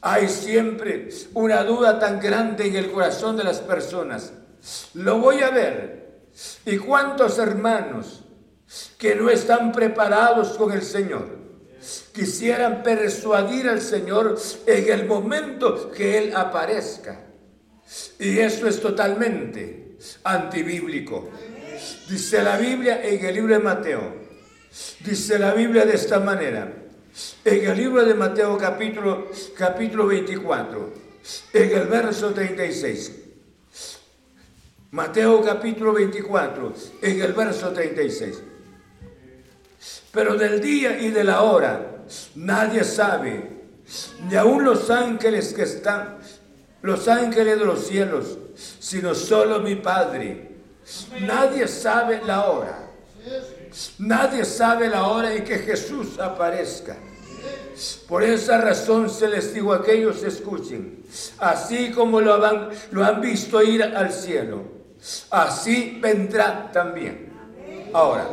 Hay 0.00 0.28
siempre 0.28 1.08
una 1.34 1.62
duda 1.64 1.98
tan 1.98 2.20
grande 2.20 2.66
en 2.66 2.76
el 2.76 2.90
corazón 2.90 3.36
de 3.36 3.44
las 3.44 3.60
personas 3.60 4.32
lo 4.94 5.18
voy 5.18 5.40
a 5.40 5.50
ver. 5.50 6.02
¿Y 6.64 6.78
cuántos 6.78 7.38
hermanos 7.38 8.24
que 8.96 9.14
no 9.14 9.28
están 9.28 9.72
preparados 9.72 10.50
con 10.56 10.72
el 10.72 10.82
Señor? 10.82 11.40
Quisieran 12.12 12.82
persuadir 12.82 13.68
al 13.68 13.80
Señor 13.80 14.38
en 14.66 14.92
el 14.92 15.06
momento 15.06 15.90
que 15.90 16.18
Él 16.18 16.36
aparezca. 16.36 17.26
Y 18.18 18.38
eso 18.38 18.68
es 18.68 18.80
totalmente 18.80 19.81
antibíblico. 20.24 21.30
Dice 22.08 22.42
la 22.42 22.56
Biblia 22.56 23.02
en 23.02 23.24
el 23.24 23.34
libro 23.34 23.54
de 23.54 23.60
Mateo. 23.60 24.14
Dice 25.00 25.38
la 25.38 25.54
Biblia 25.54 25.84
de 25.84 25.94
esta 25.94 26.20
manera. 26.20 26.72
En 27.44 27.70
el 27.70 27.76
libro 27.76 28.04
de 28.04 28.14
Mateo 28.14 28.56
capítulo, 28.56 29.30
capítulo 29.56 30.06
24, 30.06 30.94
en 31.52 31.70
el 31.70 31.86
verso 31.86 32.32
36. 32.32 33.12
Mateo 34.92 35.42
capítulo 35.42 35.92
24, 35.92 36.74
en 37.02 37.20
el 37.20 37.32
verso 37.32 37.70
36. 37.70 38.42
Pero 40.10 40.36
del 40.36 40.60
día 40.60 40.98
y 41.00 41.10
de 41.10 41.24
la 41.24 41.42
hora 41.42 42.04
nadie 42.34 42.84
sabe, 42.84 43.50
ni 44.28 44.36
aun 44.36 44.64
los 44.64 44.90
ángeles 44.90 45.52
que 45.54 45.62
están, 45.62 46.18
los 46.82 47.08
ángeles 47.08 47.58
de 47.58 47.64
los 47.64 47.86
cielos, 47.86 48.38
sino 48.54 49.14
solo 49.14 49.60
mi 49.60 49.76
Padre. 49.76 50.50
Nadie 51.20 51.68
sabe 51.68 52.20
la 52.24 52.46
hora. 52.46 52.78
Nadie 53.98 54.44
sabe 54.44 54.88
la 54.88 55.06
hora 55.06 55.32
en 55.32 55.44
que 55.44 55.58
Jesús 55.58 56.18
aparezca. 56.18 56.96
Por 58.06 58.22
esa 58.22 58.58
razón 58.58 59.08
se 59.08 59.28
les 59.28 59.54
digo 59.54 59.72
a 59.72 59.76
aquellos, 59.76 60.22
escuchen, 60.22 61.02
así 61.38 61.90
como 61.90 62.20
lo 62.20 62.44
han, 62.44 62.68
lo 62.90 63.04
han 63.04 63.20
visto 63.20 63.62
ir 63.62 63.82
al 63.82 64.12
cielo 64.12 64.82
así 65.30 65.98
vendrá 66.00 66.70
también. 66.72 67.32
Ahora, 67.92 68.28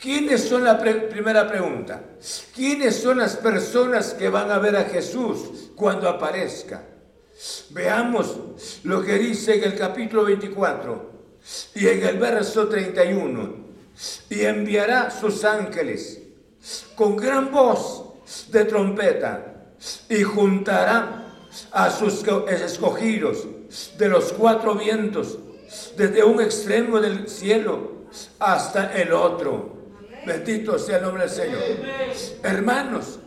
¿quiénes 0.00 0.44
son 0.44 0.64
la 0.64 0.78
primera 0.78 1.48
pregunta? 1.48 2.02
¿Quiénes 2.54 2.96
son 2.96 3.18
las 3.18 3.36
personas 3.36 4.14
que 4.14 4.28
van 4.28 4.50
a 4.50 4.58
ver 4.58 4.76
a 4.76 4.84
Jesús 4.84 5.70
cuando 5.74 6.08
aparezca? 6.08 6.82
Veamos 7.70 8.36
lo 8.84 9.02
que 9.02 9.18
dice 9.18 9.56
en 9.56 9.64
el 9.64 9.78
capítulo 9.78 10.24
24 10.24 11.10
y 11.74 11.86
en 11.86 12.04
el 12.04 12.18
verso 12.18 12.68
31. 12.68 13.70
Y 14.28 14.42
enviará 14.42 15.10
sus 15.10 15.44
ángeles 15.44 16.22
con 16.94 17.16
gran 17.16 17.50
voz 17.50 18.04
de 18.50 18.64
trompeta 18.64 19.72
y 20.08 20.22
juntará 20.22 21.34
a 21.72 21.90
sus 21.90 22.22
escogidos 22.48 23.46
de 23.96 24.08
los 24.08 24.32
cuatro 24.32 24.74
vientos 24.74 25.38
desde 25.96 26.22
un 26.22 26.40
extremo 26.40 27.00
del 27.00 27.28
cielo 27.28 28.06
hasta 28.38 28.94
el 29.00 29.12
otro. 29.12 29.80
Bendito 30.26 30.78
sea 30.78 30.98
el 30.98 31.04
nombre 31.04 31.22
del 31.22 31.30
Señor. 31.30 31.62
Hermanos, 32.42 33.18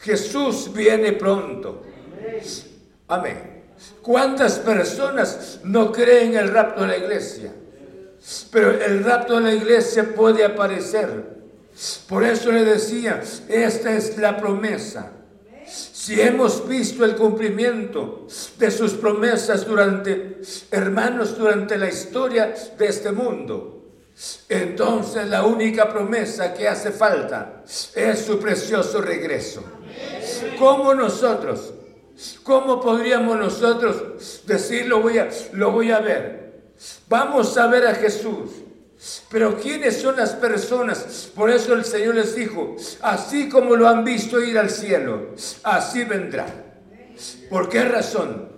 Jesús 0.00 0.72
viene 0.72 1.12
pronto. 1.12 1.82
Amén. 3.08 3.64
¿Cuántas 4.02 4.58
personas 4.58 5.60
no 5.64 5.92
creen 5.92 6.34
el 6.34 6.48
rapto 6.48 6.82
de 6.82 6.88
la 6.88 6.96
iglesia? 6.96 7.52
Pero 8.50 8.70
el 8.70 9.04
rapto 9.04 9.36
de 9.36 9.42
la 9.42 9.54
iglesia 9.54 10.14
puede 10.14 10.44
aparecer. 10.44 11.36
Por 12.08 12.24
eso 12.24 12.50
le 12.50 12.64
decía, 12.64 13.22
esta 13.48 13.92
es 13.94 14.16
la 14.16 14.36
promesa. 14.36 15.12
Si 15.66 16.20
hemos 16.20 16.66
visto 16.66 17.04
el 17.04 17.16
cumplimiento 17.16 18.26
de 18.58 18.70
sus 18.70 18.94
promesas 18.94 19.66
durante, 19.66 20.40
hermanos, 20.70 21.36
durante 21.36 21.76
la 21.76 21.88
historia 21.88 22.54
de 22.78 22.86
este 22.86 23.12
mundo, 23.12 23.84
entonces 24.48 25.28
la 25.28 25.44
única 25.44 25.92
promesa 25.92 26.54
que 26.54 26.66
hace 26.66 26.92
falta 26.92 27.62
es 27.94 28.18
su 28.20 28.38
precioso 28.38 29.02
regreso. 29.02 29.62
¿Cómo 30.58 30.94
nosotros? 30.94 31.74
¿Cómo 32.42 32.80
podríamos 32.80 33.38
nosotros 33.38 34.42
decir 34.46 34.86
lo 34.86 35.00
voy 35.00 35.18
a, 35.18 35.28
lo 35.52 35.72
voy 35.72 35.90
a 35.90 36.00
ver? 36.00 36.46
Vamos 37.08 37.56
a 37.58 37.66
ver 37.66 37.86
a 37.86 37.94
Jesús. 37.94 38.50
Pero 39.30 39.58
¿quiénes 39.60 40.00
son 40.00 40.16
las 40.16 40.32
personas? 40.32 41.30
Por 41.34 41.50
eso 41.50 41.74
el 41.74 41.84
Señor 41.84 42.14
les 42.14 42.34
dijo, 42.34 42.76
así 43.02 43.48
como 43.48 43.76
lo 43.76 43.88
han 43.88 44.04
visto 44.04 44.40
ir 44.40 44.58
al 44.58 44.70
cielo, 44.70 45.34
así 45.62 46.04
vendrá. 46.04 46.46
¿Por 47.50 47.68
qué 47.68 47.84
razón? 47.84 48.48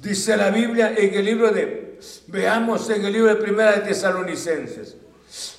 Dice 0.00 0.36
la 0.36 0.50
Biblia 0.50 0.92
en 0.96 1.14
el 1.14 1.24
libro 1.24 1.50
de, 1.50 1.98
veamos 2.26 2.90
en 2.90 3.04
el 3.04 3.12
libro 3.12 3.28
de 3.28 3.40
Primera 3.40 3.72
de 3.72 3.80
Tesalonicenses. 3.82 4.96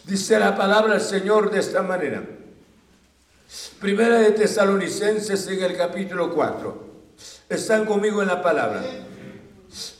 Dice 0.04 0.40
la 0.40 0.56
palabra 0.56 0.94
del 0.94 1.02
Señor 1.02 1.50
de 1.50 1.60
esta 1.60 1.82
manera. 1.82 2.24
Primera 3.80 4.20
de 4.20 4.32
Tesalonicenses 4.32 5.48
en 5.48 5.64
el 5.64 5.78
capítulo 5.78 6.34
4. 6.34 6.87
Están 7.50 7.86
conmigo 7.86 8.22
en 8.22 8.28
la 8.28 8.42
palabra. 8.42 8.84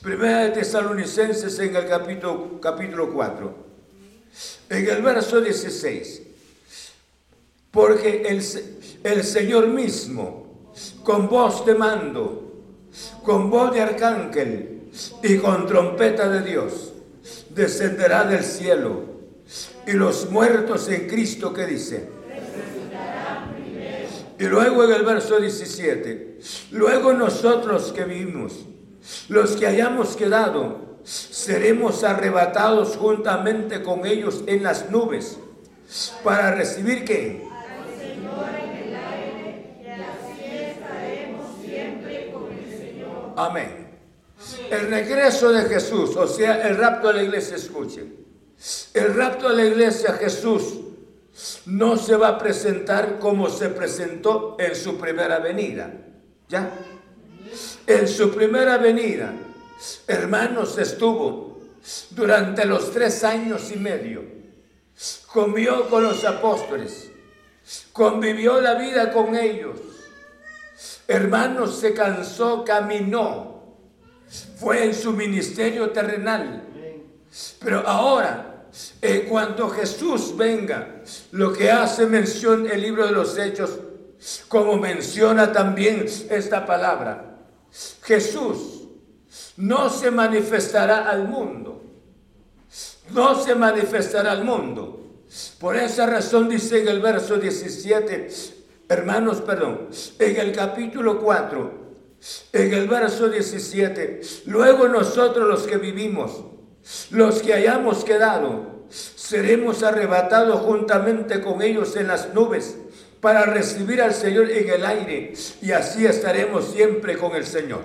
Primera 0.02 0.44
de 0.44 0.50
Tesalonicenses 0.50 1.58
en 1.58 1.74
el 1.76 1.86
capítulo, 1.88 2.60
capítulo 2.60 3.12
4 3.12 3.68
en 4.70 4.88
el 4.88 5.02
verso 5.02 5.40
16, 5.40 6.22
porque 7.70 8.22
el, 8.28 8.42
el 9.02 9.24
Señor 9.24 9.68
mismo, 9.68 10.72
con 11.02 11.28
voz 11.28 11.64
de 11.64 11.74
mando, 11.74 12.62
con 13.24 13.50
voz 13.50 13.72
de 13.72 13.80
arcángel 13.80 14.90
y 15.22 15.38
con 15.38 15.66
trompeta 15.66 16.28
de 16.28 16.42
Dios, 16.42 16.92
descenderá 17.50 18.24
del 18.24 18.44
cielo 18.44 19.04
Y 19.86 19.92
los 19.92 20.30
muertos 20.30 20.88
en 20.88 21.08
Cristo, 21.08 21.52
¿qué 21.54 21.66
dice? 21.66 22.17
Y 24.38 24.44
luego 24.44 24.84
en 24.84 24.92
el 24.92 25.02
verso 25.02 25.40
17, 25.40 26.38
luego 26.70 27.12
nosotros 27.12 27.92
que 27.92 28.04
vivimos, 28.04 28.66
los 29.28 29.56
que 29.56 29.66
hayamos 29.66 30.16
quedado, 30.16 31.00
seremos 31.02 32.04
arrebatados 32.04 32.96
juntamente 32.96 33.82
con 33.82 34.06
ellos 34.06 34.44
en 34.46 34.62
las 34.62 34.90
nubes 34.90 35.38
para 36.22 36.54
recibir 36.54 37.04
qué? 37.04 37.48
Amén. 43.34 43.88
El 44.70 44.90
regreso 44.90 45.52
de 45.52 45.62
Jesús, 45.68 46.16
o 46.16 46.26
sea, 46.26 46.68
el 46.68 46.76
rapto 46.76 47.08
de 47.08 47.14
la 47.14 47.22
iglesia, 47.22 47.56
escuchen. 47.56 48.16
El 48.94 49.14
rapto 49.14 49.48
de 49.48 49.56
la 49.56 49.64
iglesia, 49.64 50.12
Jesús 50.14 50.87
no 51.66 51.96
se 51.96 52.16
va 52.16 52.28
a 52.28 52.38
presentar 52.38 53.18
como 53.18 53.48
se 53.48 53.68
presentó 53.68 54.56
en 54.58 54.74
su 54.74 54.98
primera 54.98 55.38
venida. 55.38 55.92
¿Ya? 56.48 56.70
En 57.86 58.08
su 58.08 58.34
primera 58.34 58.78
venida, 58.78 59.32
hermanos, 60.06 60.78
estuvo 60.78 61.60
durante 62.10 62.64
los 62.64 62.90
tres 62.90 63.24
años 63.24 63.70
y 63.72 63.76
medio. 63.76 64.24
Comió 65.26 65.88
con 65.88 66.02
los 66.02 66.24
apóstoles. 66.24 67.10
Convivió 67.92 68.60
la 68.60 68.74
vida 68.74 69.12
con 69.12 69.36
ellos. 69.36 69.78
Hermanos, 71.06 71.78
se 71.78 71.94
cansó, 71.94 72.64
caminó 72.64 73.58
fue 74.58 74.84
en 74.84 74.94
su 74.94 75.12
ministerio 75.12 75.90
terrenal. 75.90 76.64
Pero 77.60 77.86
ahora, 77.86 78.47
en 79.00 79.22
cuanto 79.22 79.68
Jesús 79.70 80.36
venga, 80.36 81.02
lo 81.32 81.52
que 81.52 81.70
hace 81.70 82.06
mención 82.06 82.68
el 82.70 82.82
libro 82.82 83.06
de 83.06 83.12
los 83.12 83.36
Hechos, 83.38 83.78
como 84.48 84.76
menciona 84.76 85.52
también 85.52 86.06
esta 86.30 86.66
palabra, 86.66 87.38
Jesús 88.02 88.88
no 89.56 89.90
se 89.90 90.10
manifestará 90.10 91.08
al 91.08 91.28
mundo, 91.28 91.82
no 93.10 93.42
se 93.42 93.54
manifestará 93.54 94.32
al 94.32 94.44
mundo. 94.44 94.94
Por 95.58 95.76
esa 95.76 96.06
razón 96.06 96.48
dice 96.48 96.80
en 96.80 96.88
el 96.88 97.00
verso 97.00 97.36
17, 97.36 98.28
hermanos, 98.88 99.40
perdón, 99.42 99.88
en 100.18 100.36
el 100.36 100.52
capítulo 100.52 101.20
4, 101.20 101.88
en 102.52 102.74
el 102.74 102.88
verso 102.88 103.28
17, 103.28 104.20
luego 104.46 104.88
nosotros 104.88 105.46
los 105.46 105.66
que 105.66 105.76
vivimos, 105.76 106.44
los 107.10 107.42
que 107.42 107.54
hayamos 107.54 108.04
quedado, 108.04 108.84
seremos 108.88 109.82
arrebatados 109.82 110.60
juntamente 110.60 111.40
con 111.40 111.62
ellos 111.62 111.96
en 111.96 112.08
las 112.08 112.32
nubes 112.34 112.76
para 113.20 113.44
recibir 113.44 114.00
al 114.00 114.14
Señor 114.14 114.50
en 114.50 114.70
el 114.70 114.86
aire 114.86 115.32
y 115.60 115.72
así 115.72 116.06
estaremos 116.06 116.72
siempre 116.72 117.16
con 117.16 117.34
el 117.34 117.46
Señor. 117.46 117.82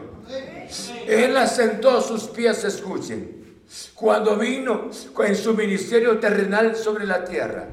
Él 1.07 1.35
asentó 1.35 2.01
sus 2.01 2.23
pies, 2.23 2.63
escuchen, 2.63 3.61
cuando 3.93 4.37
vino 4.37 4.89
en 5.25 5.35
su 5.35 5.53
ministerio 5.53 6.19
terrenal 6.19 6.75
sobre 6.75 7.05
la 7.05 7.25
tierra. 7.25 7.67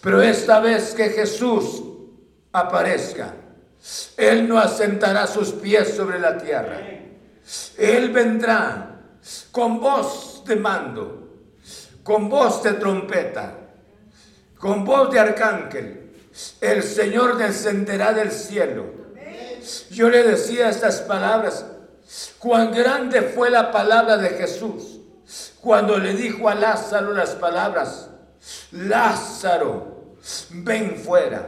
Pero 0.00 0.22
esta 0.22 0.60
vez 0.60 0.94
que 0.94 1.10
Jesús 1.10 1.82
aparezca, 2.52 3.34
él 4.16 4.48
no 4.48 4.58
asentará 4.58 5.26
sus 5.26 5.52
pies 5.52 5.94
sobre 5.94 6.18
la 6.18 6.38
tierra. 6.38 6.80
Él 7.76 8.10
vendrá 8.10 9.00
con 9.52 9.80
voz 9.80 10.27
de 10.48 10.56
mando, 10.56 11.28
con 12.02 12.28
voz 12.28 12.62
de 12.62 12.72
trompeta, 12.72 13.54
con 14.58 14.84
voz 14.84 15.10
de 15.12 15.20
arcángel. 15.20 16.12
El 16.60 16.82
Señor 16.82 17.36
descenderá 17.36 18.12
del 18.12 18.32
cielo. 18.32 18.84
Yo 19.90 20.08
le 20.08 20.22
decía 20.22 20.70
estas 20.70 21.02
palabras, 21.02 21.64
cuán 22.38 22.72
grande 22.72 23.22
fue 23.22 23.50
la 23.50 23.70
palabra 23.70 24.16
de 24.16 24.30
Jesús 24.30 24.98
cuando 25.60 25.98
le 25.98 26.14
dijo 26.14 26.48
a 26.48 26.54
Lázaro 26.54 27.12
las 27.12 27.30
palabras, 27.30 28.08
Lázaro, 28.72 30.16
ven 30.50 30.96
fuera. 30.96 31.46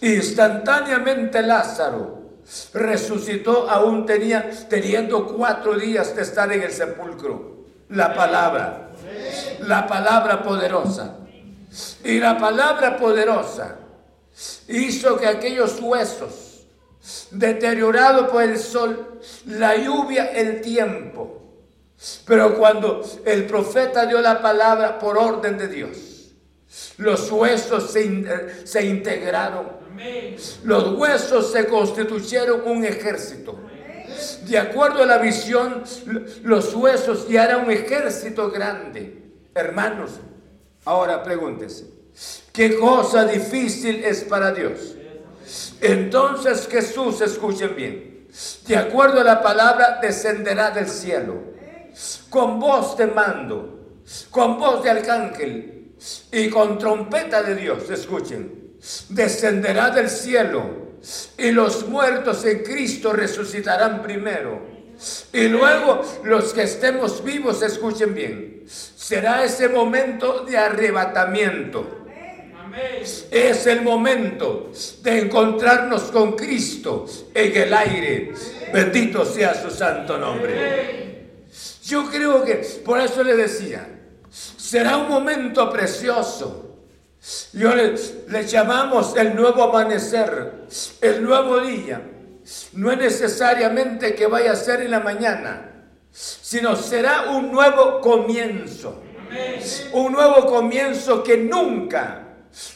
Instantáneamente 0.00 1.42
Lázaro 1.42 2.22
resucitó 2.72 3.68
aún 3.68 4.06
tenía, 4.06 4.48
teniendo 4.68 5.26
cuatro 5.26 5.76
días 5.76 6.14
de 6.14 6.22
estar 6.22 6.50
en 6.52 6.62
el 6.62 6.72
sepulcro. 6.72 7.55
La 7.90 8.14
palabra, 8.14 8.90
la 9.60 9.86
palabra 9.86 10.42
poderosa. 10.42 11.18
Y 12.04 12.18
la 12.18 12.38
palabra 12.38 12.96
poderosa 12.96 13.76
hizo 14.68 15.16
que 15.18 15.26
aquellos 15.26 15.80
huesos, 15.80 16.66
deteriorados 17.30 18.28
por 18.28 18.42
el 18.42 18.58
sol, 18.58 19.20
la 19.46 19.76
lluvia, 19.76 20.26
el 20.32 20.60
tiempo, 20.60 21.36
pero 22.26 22.56
cuando 22.58 23.02
el 23.24 23.46
profeta 23.46 24.06
dio 24.06 24.20
la 24.20 24.42
palabra 24.42 24.98
por 24.98 25.16
orden 25.16 25.56
de 25.56 25.68
Dios, 25.68 26.16
los 26.98 27.30
huesos 27.30 27.90
se, 27.90 28.84
integraron. 28.84 29.76
Los 30.64 30.98
huesos 30.98 31.52
se 31.52 31.66
constituyeron 31.66 32.62
un 32.66 32.84
ejército. 32.84 33.58
De 34.46 34.58
acuerdo 34.58 35.02
a 35.02 35.06
la 35.06 35.18
visión, 35.18 35.82
los 36.42 36.74
huesos 36.74 37.28
ya 37.28 37.44
eran 37.44 37.64
un 37.64 37.70
ejército 37.70 38.50
grande. 38.50 39.22
Hermanos, 39.54 40.12
ahora 40.84 41.22
pregúntese, 41.22 41.86
¿qué 42.52 42.78
cosa 42.78 43.24
difícil 43.24 44.04
es 44.04 44.24
para 44.24 44.52
Dios? 44.52 44.94
Entonces 45.80 46.68
Jesús, 46.70 47.20
escuchen 47.20 47.74
bien, 47.76 48.28
de 48.66 48.76
acuerdo 48.76 49.20
a 49.20 49.24
la 49.24 49.42
palabra, 49.42 49.98
descenderá 50.00 50.70
del 50.70 50.88
cielo, 50.88 51.34
con 52.28 52.58
voz 52.58 52.96
de 52.96 53.06
mando, 53.06 54.00
con 54.30 54.58
voz 54.58 54.82
de 54.82 54.90
arcángel, 54.90 55.72
y 56.30 56.50
con 56.50 56.78
trompeta 56.78 57.42
de 57.42 57.54
Dios, 57.54 57.88
escuchen, 57.90 58.76
descenderá 59.08 59.90
del 59.90 60.10
cielo 60.10 60.85
y 61.38 61.50
los 61.52 61.88
muertos 61.88 62.44
en 62.44 62.62
Cristo 62.62 63.12
resucitarán 63.12 64.02
primero. 64.02 64.74
Y 65.32 65.48
luego 65.48 66.02
los 66.24 66.52
que 66.52 66.62
estemos 66.62 67.22
vivos, 67.22 67.62
escuchen 67.62 68.14
bien, 68.14 68.64
será 68.66 69.44
ese 69.44 69.68
momento 69.68 70.44
de 70.44 70.56
arrebatamiento. 70.56 72.04
Es 73.30 73.66
el 73.66 73.82
momento 73.82 74.70
de 75.02 75.18
encontrarnos 75.20 76.02
con 76.04 76.36
Cristo 76.36 77.06
en 77.34 77.56
el 77.56 77.72
aire. 77.72 78.32
Bendito 78.72 79.24
sea 79.24 79.54
su 79.54 79.70
santo 79.70 80.18
nombre. 80.18 81.44
Yo 81.84 82.10
creo 82.10 82.44
que, 82.44 82.56
por 82.84 83.00
eso 83.00 83.22
le 83.22 83.36
decía, 83.36 83.96
Será 84.66 84.96
un 84.96 85.08
momento 85.08 85.70
precioso. 85.70 86.65
Yo 87.52 87.74
le, 87.74 88.46
llamamos 88.46 89.16
el 89.16 89.34
nuevo 89.34 89.64
amanecer, 89.64 90.66
el 91.00 91.24
nuevo 91.24 91.58
día. 91.58 92.00
No 92.74 92.92
es 92.92 92.98
necesariamente 92.98 94.14
que 94.14 94.26
vaya 94.26 94.52
a 94.52 94.56
ser 94.56 94.82
en 94.82 94.92
la 94.92 95.00
mañana, 95.00 95.88
sino 96.12 96.76
será 96.76 97.30
un 97.30 97.50
nuevo 97.50 98.00
comienzo. 98.00 99.02
Un 99.92 100.12
nuevo 100.12 100.46
comienzo 100.46 101.24
que 101.24 101.36
nunca 101.36 102.22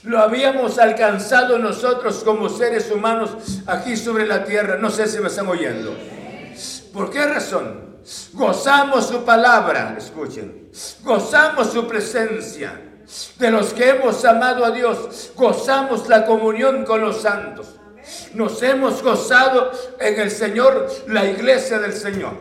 lo 0.02 0.18
habíamos 0.18 0.78
alcanzado 0.78 1.56
nosotros 1.58 2.22
como 2.24 2.48
seres 2.48 2.90
humanos 2.90 3.62
aquí 3.66 3.96
sobre 3.96 4.26
la 4.26 4.44
tierra. 4.44 4.78
No 4.78 4.90
sé 4.90 5.06
si 5.06 5.20
me 5.20 5.28
están 5.28 5.46
oyendo. 5.46 5.96
¿Por 6.92 7.08
qué 7.10 7.24
razón? 7.24 8.00
Gozamos 8.32 9.06
su 9.06 9.24
palabra, 9.24 9.94
escuchen. 9.96 10.70
Gozamos 11.04 11.70
su 11.70 11.86
presencia. 11.86 12.89
De 13.38 13.50
los 13.50 13.72
que 13.72 13.90
hemos 13.90 14.24
amado 14.24 14.64
a 14.64 14.70
Dios, 14.70 15.32
gozamos 15.34 16.08
la 16.08 16.24
comunión 16.26 16.84
con 16.84 17.00
los 17.00 17.22
santos. 17.22 17.66
Nos 18.34 18.62
hemos 18.62 19.02
gozado 19.02 19.72
en 19.98 20.20
el 20.20 20.30
Señor, 20.30 20.88
la 21.08 21.24
iglesia 21.24 21.78
del 21.78 21.92
Señor. 21.92 22.34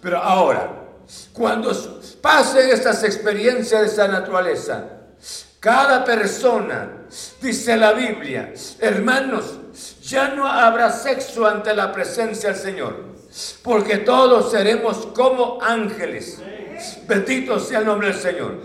Pero 0.00 0.18
ahora, 0.18 0.70
cuando 1.32 1.72
pasen 2.20 2.70
estas 2.70 3.04
experiencias 3.04 3.80
de 3.80 3.86
esa 3.86 4.08
naturaleza, 4.08 4.84
cada 5.60 6.04
persona, 6.04 7.06
dice 7.40 7.76
la 7.76 7.92
Biblia, 7.92 8.52
hermanos, 8.80 9.58
ya 10.02 10.28
no 10.28 10.46
habrá 10.46 10.90
sexo 10.90 11.46
ante 11.46 11.74
la 11.74 11.92
presencia 11.92 12.50
del 12.50 12.58
Señor 12.58 13.14
porque 13.62 13.98
todos 13.98 14.50
seremos 14.50 15.08
como 15.14 15.58
ángeles. 15.60 16.40
Bendito 17.06 17.58
sea 17.58 17.80
el 17.80 17.86
nombre 17.86 18.08
del 18.08 18.18
Señor. 18.18 18.62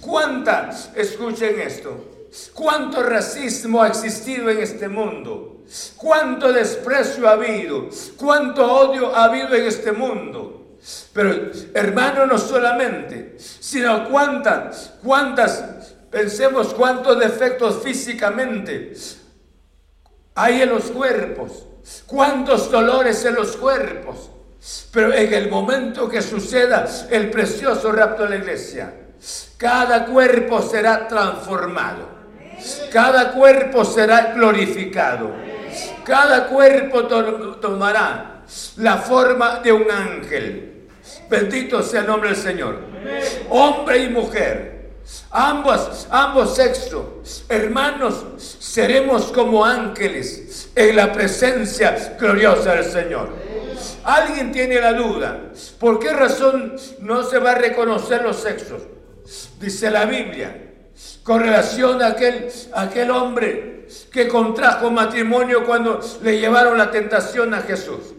¿Cuántas, 0.00 0.90
escuchen 0.94 1.60
esto, 1.60 2.26
cuánto 2.54 3.02
racismo 3.02 3.82
ha 3.82 3.88
existido 3.88 4.50
en 4.50 4.58
este 4.58 4.88
mundo? 4.88 5.64
¿Cuánto 5.96 6.52
desprecio 6.52 7.28
ha 7.28 7.32
habido? 7.32 7.88
¿Cuánto 8.16 8.72
odio 8.72 9.14
ha 9.14 9.24
habido 9.24 9.54
en 9.54 9.66
este 9.66 9.92
mundo? 9.92 10.76
Pero 11.12 11.50
hermano, 11.74 12.26
no 12.26 12.38
solamente, 12.38 13.36
sino 13.38 14.08
cuántas, 14.08 14.94
cuántas, 15.02 15.62
pensemos 16.10 16.72
cuántos 16.72 17.18
defectos 17.18 17.82
físicamente 17.82 18.94
hay 20.34 20.62
en 20.62 20.70
los 20.70 20.84
cuerpos, 20.84 21.66
cuántos 22.06 22.70
dolores 22.70 23.24
en 23.24 23.34
los 23.34 23.56
cuerpos. 23.56 24.30
Pero 24.92 25.14
en 25.14 25.32
el 25.32 25.48
momento 25.50 26.08
que 26.08 26.20
suceda 26.20 26.86
el 27.10 27.30
precioso 27.30 27.92
rapto 27.92 28.24
de 28.24 28.30
la 28.30 28.36
iglesia, 28.36 28.92
cada 29.56 30.04
cuerpo 30.06 30.62
será 30.62 31.06
transformado. 31.06 32.18
Cada 32.92 33.32
cuerpo 33.32 33.84
será 33.84 34.32
glorificado. 34.34 35.32
Cada 36.04 36.46
cuerpo 36.46 37.04
tomará 37.04 38.42
la 38.76 38.96
forma 38.96 39.60
de 39.60 39.72
un 39.72 39.90
ángel. 39.90 40.88
Bendito 41.28 41.82
sea 41.82 42.00
el 42.00 42.06
nombre 42.06 42.30
del 42.30 42.38
Señor. 42.38 42.78
Hombre 43.50 43.98
y 43.98 44.08
mujer. 44.08 44.78
Ambos, 45.30 46.06
ambos 46.10 46.54
sexos, 46.54 47.44
hermanos, 47.48 48.26
seremos 48.58 49.32
como 49.32 49.64
ángeles 49.64 50.70
en 50.74 50.96
la 50.96 51.12
presencia 51.12 52.16
gloriosa 52.18 52.74
del 52.74 52.84
Señor. 52.84 53.30
Alguien 54.04 54.52
tiene 54.52 54.80
la 54.80 54.92
duda. 54.92 55.50
¿Por 55.78 55.98
qué 55.98 56.12
razón 56.12 56.76
no 57.00 57.22
se 57.22 57.38
va 57.38 57.52
a 57.52 57.54
reconocer 57.56 58.22
los 58.22 58.36
sexos? 58.36 58.82
Dice 59.60 59.90
la 59.90 60.06
Biblia, 60.06 60.56
con 61.22 61.40
relación 61.40 62.02
a 62.02 62.08
aquel, 62.08 62.48
aquel 62.72 63.10
hombre 63.10 63.86
que 64.12 64.28
contrajo 64.28 64.90
matrimonio 64.90 65.64
cuando 65.64 66.00
le 66.22 66.38
llevaron 66.38 66.78
la 66.78 66.90
tentación 66.90 67.54
a 67.54 67.62
Jesús. 67.62 68.14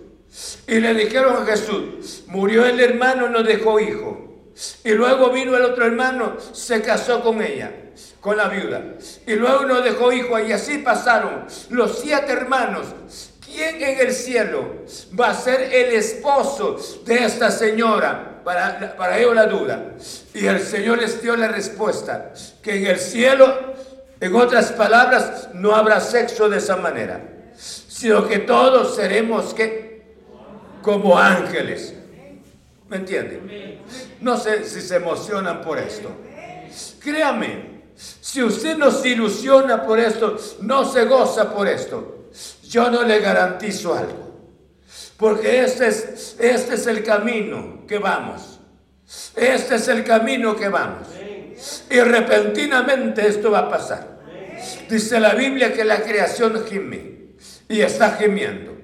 Y 0.68 0.80
le 0.80 0.94
dijeron 0.94 1.42
a 1.42 1.46
Jesús, 1.46 2.24
murió 2.28 2.66
el 2.66 2.80
hermano, 2.80 3.30
no 3.30 3.44
dejó 3.44 3.80
hijo. 3.80 4.30
Y 4.84 4.92
luego 4.92 5.32
vino 5.32 5.56
el 5.56 5.64
otro 5.64 5.86
hermano, 5.86 6.38
se 6.52 6.82
casó 6.82 7.22
con 7.22 7.42
ella, 7.42 7.72
con 8.20 8.38
la 8.38 8.50
viuda. 8.50 8.84
Y 9.26 9.34
luego 9.34 9.66
no 9.66 9.82
dejó 9.82 10.12
hijo 10.12 10.38
y 10.40 10.52
así 10.52 10.80
pasaron 10.80 11.46
los 11.70 12.00
siete 12.00 12.32
hermanos. 12.32 12.86
¿Quién 13.52 13.82
en 13.82 14.00
el 14.00 14.14
cielo 14.14 14.86
va 15.20 15.32
a 15.32 15.34
ser 15.34 15.74
el 15.74 15.96
esposo 15.96 16.78
de 17.06 17.26
esta 17.26 17.50
señora? 17.50 18.42
Para, 18.44 18.96
para 18.96 19.18
ellos 19.18 19.36
la 19.36 19.46
duda. 19.48 19.96
Y 20.34 20.46
el 20.46 20.60
Señor 20.62 21.00
les 21.00 21.22
dio 21.22 21.36
la 21.36 21.48
respuesta, 21.48 22.32
que 22.62 22.78
en 22.78 22.86
el 22.88 23.00
cielo, 23.00 23.74
en 24.20 24.36
otras 24.36 24.72
palabras, 24.72 25.50
no 25.54 25.76
habrá 25.76 26.00
sexo 26.00 26.48
de 26.48 26.58
esa 26.58 26.76
manera, 26.76 27.22
sino 27.58 28.28
que 28.28 28.40
todos 28.40 28.96
seremos 28.96 29.54
que 29.54 30.04
como 30.82 31.18
ángeles. 31.18 31.96
¿Me 32.88 32.98
entienden? 32.98 33.82
No 34.22 34.38
sé 34.38 34.64
si 34.64 34.82
se 34.82 34.96
emocionan 34.96 35.62
por 35.62 35.78
esto. 35.78 36.10
Créame, 37.00 37.82
si 37.96 38.42
usted 38.42 38.78
no 38.78 38.92
se 38.92 39.10
ilusiona 39.10 39.84
por 39.86 40.00
esto, 40.00 40.38
no 40.62 40.86
se 40.86 41.06
goza 41.06 41.54
por 41.54 41.68
esto, 41.68 42.19
yo 42.70 42.92
no 42.92 43.04
le 43.04 43.20
garantizo 43.20 43.96
algo. 43.96 44.30
Porque 45.18 45.64
este 45.64 45.88
es, 45.88 46.36
este 46.40 46.76
es 46.76 46.88
el 46.88 47.04
camino 47.04 47.86
que 47.88 47.98
vamos. 47.98 48.60
Este 49.36 49.76
es 49.76 49.88
el 49.88 50.04
camino 50.04 50.56
que 50.56 50.70
vamos. 50.70 51.08
Y 51.90 52.00
repentinamente 52.00 53.28
esto 53.28 53.52
va 53.52 53.60
a 53.60 53.70
pasar. 53.70 54.20
Dice 54.88 55.20
la 55.20 55.34
Biblia 55.34 55.74
que 55.74 55.84
la 55.84 56.02
creación 56.02 56.64
gime 56.70 57.34
y 57.68 57.82
está 57.82 58.16
gimiendo. 58.18 58.78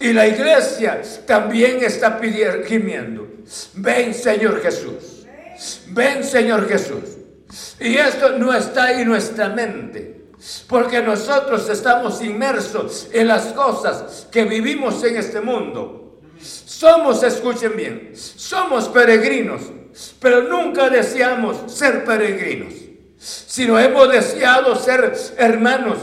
Y 0.00 0.12
la 0.12 0.26
iglesia 0.26 1.00
también 1.26 1.82
está 1.82 2.18
pidiendo, 2.18 2.64
gimiendo. 2.66 3.28
Ven 3.74 4.14
Señor 4.14 4.60
Jesús. 4.62 5.26
Ven 5.88 6.24
Señor 6.24 6.68
Jesús. 6.68 7.04
Y 7.78 7.96
esto 7.96 8.38
no 8.38 8.52
está 8.52 9.00
en 9.00 9.08
nuestra 9.08 9.48
mente. 9.50 10.17
Porque 10.68 11.02
nosotros 11.02 11.68
estamos 11.68 12.22
inmersos 12.22 13.08
en 13.12 13.26
las 13.26 13.46
cosas 13.52 14.26
que 14.30 14.44
vivimos 14.44 15.02
en 15.04 15.16
este 15.16 15.40
mundo. 15.40 16.18
Somos, 16.40 17.22
escuchen 17.24 17.76
bien, 17.76 18.12
somos 18.14 18.88
peregrinos, 18.88 19.62
pero 20.20 20.42
nunca 20.42 20.88
deseamos 20.88 21.72
ser 21.72 22.04
peregrinos, 22.04 22.72
sino 23.18 23.78
hemos 23.78 24.08
deseado 24.12 24.76
ser 24.76 25.12
hermanos, 25.36 25.98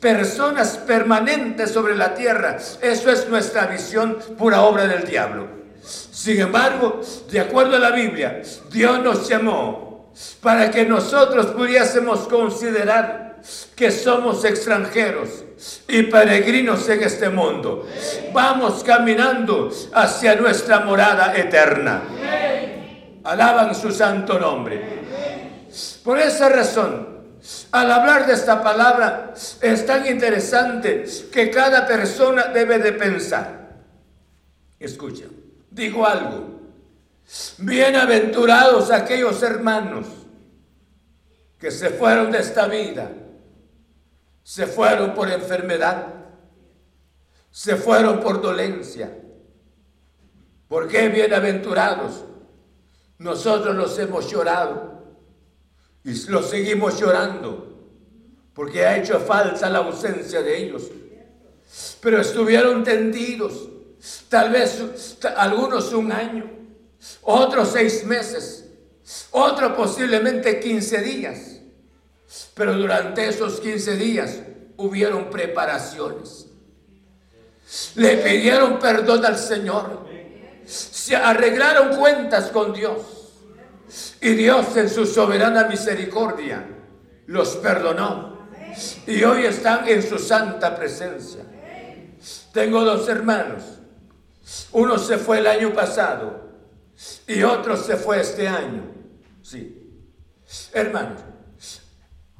personas 0.00 0.76
permanentes 0.78 1.70
sobre 1.70 1.94
la 1.94 2.14
tierra. 2.14 2.58
Eso 2.82 3.10
es 3.12 3.28
nuestra 3.28 3.66
visión 3.66 4.18
pura 4.36 4.62
obra 4.62 4.88
del 4.88 5.04
diablo. 5.04 5.46
Sin 5.80 6.40
embargo, 6.40 7.00
de 7.30 7.38
acuerdo 7.38 7.76
a 7.76 7.78
la 7.80 7.92
Biblia, 7.92 8.42
Dios 8.72 9.00
nos 9.00 9.28
llamó 9.28 10.12
para 10.42 10.70
que 10.70 10.84
nosotros 10.84 11.46
pudiésemos 11.46 12.26
considerar 12.26 13.27
que 13.74 13.90
somos 13.90 14.44
extranjeros 14.44 15.44
y 15.88 16.04
peregrinos 16.04 16.88
en 16.88 17.02
este 17.02 17.28
mundo. 17.28 17.88
Vamos 18.32 18.84
caminando 18.84 19.70
hacia 19.92 20.34
nuestra 20.36 20.80
morada 20.80 21.36
eterna. 21.36 22.02
Alaban 23.24 23.74
su 23.74 23.92
santo 23.92 24.38
nombre. 24.38 24.98
Por 26.02 26.18
esa 26.18 26.48
razón, 26.48 27.18
al 27.72 27.90
hablar 27.90 28.26
de 28.26 28.34
esta 28.34 28.62
palabra, 28.62 29.34
es 29.60 29.86
tan 29.86 30.06
interesante 30.06 31.04
que 31.32 31.50
cada 31.50 31.86
persona 31.86 32.44
debe 32.44 32.78
de 32.78 32.92
pensar. 32.92 33.76
Escucha 34.78 35.24
dijo 35.78 36.04
algo. 36.04 36.58
Bienaventurados 37.58 38.90
aquellos 38.90 39.42
hermanos 39.42 40.06
que 41.58 41.70
se 41.70 41.90
fueron 41.90 42.30
de 42.30 42.38
esta 42.38 42.66
vida, 42.66 43.10
se 44.48 44.66
fueron 44.66 45.12
por 45.12 45.30
enfermedad, 45.30 46.06
se 47.50 47.76
fueron 47.76 48.18
por 48.20 48.40
dolencia. 48.40 49.14
¿Por 50.66 50.88
qué 50.88 51.10
bienaventurados? 51.10 52.24
Nosotros 53.18 53.76
los 53.76 53.98
hemos 53.98 54.30
llorado 54.30 55.04
y 56.02 56.14
los 56.28 56.48
seguimos 56.48 56.98
llorando 56.98 57.76
porque 58.54 58.86
ha 58.86 58.96
hecho 58.96 59.20
falta 59.20 59.68
la 59.68 59.80
ausencia 59.80 60.40
de 60.40 60.56
ellos. 60.56 60.84
Pero 62.00 62.22
estuvieron 62.22 62.82
tendidos 62.82 63.68
Tal 64.28 64.50
vez 64.50 65.18
algunos 65.36 65.92
un 65.92 66.12
año, 66.12 66.48
otros 67.22 67.72
seis 67.72 68.04
meses, 68.04 68.64
otros 69.32 69.72
posiblemente 69.72 70.60
15 70.60 71.02
días. 71.02 71.47
Pero 72.54 72.74
durante 72.74 73.26
esos 73.26 73.60
15 73.60 73.96
días 73.96 74.38
hubieron 74.76 75.30
preparaciones. 75.30 76.46
Le 77.94 78.16
pidieron 78.18 78.78
perdón 78.78 79.24
al 79.24 79.38
Señor. 79.38 80.06
Se 80.64 81.16
arreglaron 81.16 81.96
cuentas 81.96 82.50
con 82.50 82.72
Dios. 82.72 83.02
Y 84.20 84.34
Dios 84.34 84.76
en 84.76 84.90
su 84.90 85.06
soberana 85.06 85.64
misericordia 85.64 86.66
los 87.26 87.56
perdonó. 87.56 88.48
Y 89.06 89.22
hoy 89.24 89.46
están 89.46 89.88
en 89.88 90.02
su 90.02 90.18
santa 90.18 90.76
presencia. 90.76 91.42
Tengo 92.52 92.84
dos 92.84 93.08
hermanos 93.08 93.78
uno 94.72 94.98
se 94.98 95.18
fue 95.18 95.38
el 95.38 95.46
año 95.46 95.72
pasado 95.72 96.48
y 97.26 97.42
otro 97.42 97.76
se 97.76 97.96
fue 97.96 98.20
este 98.20 98.48
año. 98.48 98.82
Sí. 99.42 99.74
Hermanos, 100.72 101.20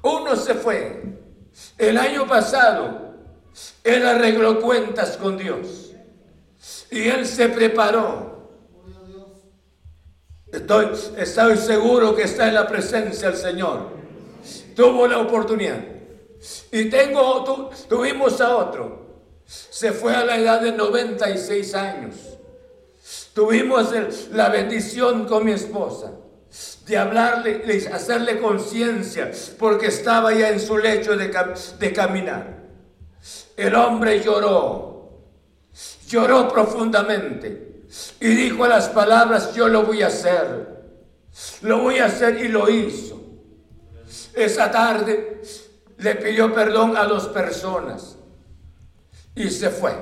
uno 0.03 0.37
se 0.37 0.55
fue 0.55 1.03
el 1.77 1.99
año 1.99 2.27
pasado. 2.27 3.09
Él 3.83 4.07
arregló 4.07 4.61
cuentas 4.61 5.17
con 5.17 5.37
Dios. 5.37 5.93
Y 6.91 7.09
él 7.09 7.27
se 7.27 7.49
preparó. 7.49 8.39
Estoy, 10.51 10.89
estoy 11.17 11.57
seguro 11.57 12.15
que 12.15 12.23
está 12.23 12.49
en 12.49 12.55
la 12.55 12.67
presencia 12.67 13.31
del 13.31 13.39
Señor. 13.39 13.89
Tuvo 14.75 15.07
la 15.07 15.19
oportunidad. 15.19 15.85
Y 16.71 16.89
tengo, 16.89 17.71
tuvimos 17.89 18.41
a 18.41 18.57
otro 18.57 19.09
se 19.49 19.93
fue 19.93 20.15
a 20.15 20.25
la 20.25 20.37
edad 20.37 20.61
de 20.61 20.73
96 20.73 21.75
años. 21.75 22.15
Tuvimos 23.33 23.91
la 24.33 24.51
bendición 24.51 25.27
con 25.27 25.45
mi 25.45 25.53
esposa 25.53 26.13
de 26.87 26.97
hablarle, 26.97 27.59
de 27.59 27.89
hacerle 27.89 28.41
conciencia, 28.41 29.31
porque 29.59 29.87
estaba 29.87 30.33
ya 30.33 30.49
en 30.49 30.61
su 30.61 30.79
lecho 30.79 31.17
de, 31.17 31.31
de 31.79 31.93
caminar. 31.93 32.59
El 33.57 33.75
hombre 33.75 34.23
lloró, 34.23 35.27
lloró 36.09 36.49
profundamente 36.49 37.85
y 38.21 38.29
dijo 38.29 38.67
las 38.67 38.89
palabras, 38.89 39.55
yo 39.55 39.69
lo 39.69 39.83
voy 39.83 40.03
a 40.03 40.07
hacer, 40.07 40.69
lo 41.63 41.79
voy 41.79 41.99
a 41.99 42.07
hacer 42.07 42.39
y 42.41 42.49
lo 42.49 42.69
hizo. 42.71 43.21
Esa 44.35 44.71
tarde 44.71 45.43
le 45.99 46.15
pidió 46.15 46.55
perdón 46.55 46.97
a 46.97 47.05
dos 47.05 47.29
personas 47.29 48.17
y 49.35 49.51
se 49.51 49.71
fue. 49.71 49.93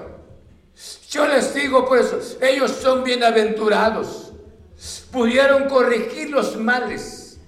Yo 1.08 1.26
les 1.26 1.54
digo 1.54 1.86
por 1.86 1.98
eso, 1.98 2.18
ellos 2.40 2.70
son 2.70 3.02
bienaventurados. 3.02 4.25
Pudieron 5.10 5.68
corregir 5.68 6.30
los 6.30 6.56
males, 6.56 7.38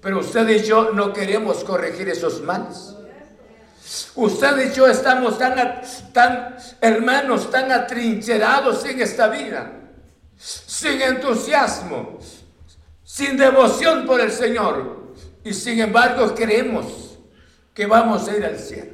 pero 0.00 0.20
usted 0.20 0.48
y 0.48 0.62
yo 0.62 0.92
no 0.92 1.12
queremos 1.12 1.62
corregir 1.64 2.08
esos 2.08 2.42
males. 2.42 2.94
Usted 4.16 4.70
y 4.70 4.74
yo 4.74 4.86
estamos 4.86 5.38
tan, 5.38 5.80
tan 6.12 6.56
hermanos, 6.80 7.50
tan 7.50 7.70
atrincherados 7.70 8.84
en 8.84 9.00
esta 9.00 9.28
vida, 9.28 9.72
sin 10.36 11.00
entusiasmo, 11.00 12.18
sin 13.04 13.36
devoción 13.36 14.04
por 14.06 14.20
el 14.20 14.32
Señor. 14.32 15.14
Y 15.44 15.54
sin 15.54 15.80
embargo 15.80 16.34
creemos 16.34 17.18
que 17.72 17.86
vamos 17.86 18.26
a 18.28 18.36
ir 18.36 18.44
al 18.44 18.58
cielo. 18.58 18.92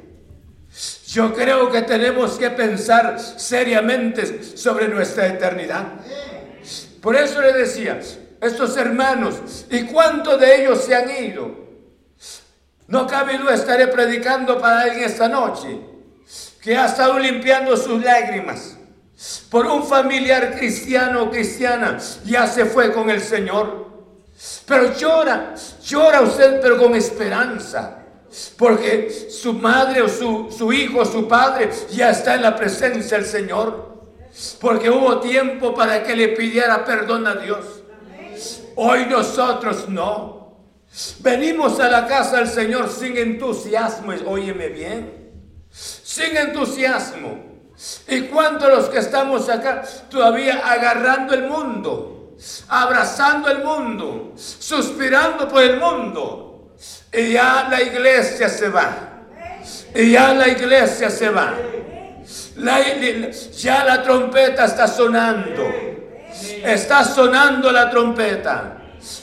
Yo 1.07 1.33
creo 1.33 1.71
que 1.71 1.81
tenemos 1.83 2.37
que 2.37 2.49
pensar 2.49 3.19
seriamente 3.19 4.43
sobre 4.57 4.87
nuestra 4.87 5.27
eternidad. 5.27 5.93
Por 7.03 7.17
eso 7.17 7.41
le 7.41 7.51
decía, 7.51 7.99
estos 8.39 8.77
hermanos, 8.77 9.65
¿y 9.69 9.83
cuántos 9.83 10.39
de 10.39 10.61
ellos 10.61 10.85
se 10.85 10.95
han 10.95 11.11
ido? 11.11 11.51
No 12.87 13.05
cabe 13.07 13.37
duda, 13.37 13.55
estaré 13.55 13.89
predicando 13.89 14.57
para 14.57 14.83
alguien 14.83 15.03
esta 15.03 15.27
noche 15.27 15.81
que 16.61 16.77
ha 16.77 16.85
estado 16.85 17.19
limpiando 17.19 17.75
sus 17.75 18.01
lágrimas 18.01 18.77
por 19.49 19.65
un 19.65 19.85
familiar 19.85 20.55
cristiano 20.57 21.23
o 21.23 21.29
cristiana, 21.29 21.97
ya 22.23 22.47
se 22.47 22.63
fue 22.67 22.93
con 22.93 23.09
el 23.09 23.19
Señor. 23.19 23.85
Pero 24.65 24.95
llora, 24.95 25.55
llora 25.83 26.21
usted, 26.21 26.61
pero 26.61 26.77
con 26.77 26.95
esperanza. 26.95 27.99
Porque 28.57 29.09
su 29.29 29.51
madre 29.55 30.01
o 30.01 30.07
su, 30.07 30.55
su 30.57 30.71
hijo 30.71 30.99
o 30.99 31.05
su 31.05 31.27
padre 31.27 31.69
ya 31.91 32.11
está 32.11 32.35
en 32.35 32.43
la 32.43 32.55
presencia 32.55 33.17
del 33.17 33.27
Señor. 33.27 33.92
Porque 34.59 34.89
hubo 34.89 35.19
tiempo 35.19 35.73
para 35.73 36.03
que 36.03 36.15
le 36.15 36.29
pidiera 36.29 36.83
perdón 36.83 37.27
a 37.27 37.35
Dios. 37.35 37.83
Hoy 38.75 39.05
nosotros 39.05 39.87
no. 39.89 40.57
Venimos 41.19 41.79
a 41.79 41.89
la 41.89 42.07
casa 42.07 42.37
del 42.37 42.47
Señor 42.47 42.89
sin 42.89 43.17
entusiasmo, 43.17 44.13
óyeme 44.27 44.69
bien, 44.69 45.31
sin 45.71 46.37
entusiasmo. 46.37 47.53
¿Y 48.07 48.21
cuántos 48.23 48.69
los 48.69 48.89
que 48.89 48.99
estamos 48.99 49.49
acá 49.49 49.83
todavía 50.09 50.61
agarrando 50.63 51.33
el 51.33 51.47
mundo, 51.47 52.35
abrazando 52.67 53.49
el 53.49 53.63
mundo, 53.63 54.33
suspirando 54.35 55.47
por 55.47 55.63
el 55.63 55.79
mundo? 55.79 56.75
Y 57.11 57.33
ya 57.33 57.67
la 57.69 57.81
iglesia 57.81 58.47
se 58.47 58.69
va. 58.69 59.25
Y 59.95 60.11
ya 60.11 60.33
la 60.33 60.47
iglesia 60.47 61.09
se 61.09 61.29
va. 61.29 61.55
Ya 63.57 63.83
la 63.83 64.03
trompeta 64.03 64.65
está 64.65 64.87
sonando. 64.87 65.63
Está 66.63 67.03
sonando 67.03 67.71
la 67.71 67.89
trompeta. 67.89 68.77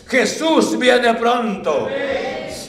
Jesús 0.09 0.79
viene 0.79 1.15
pronto. 1.15 1.89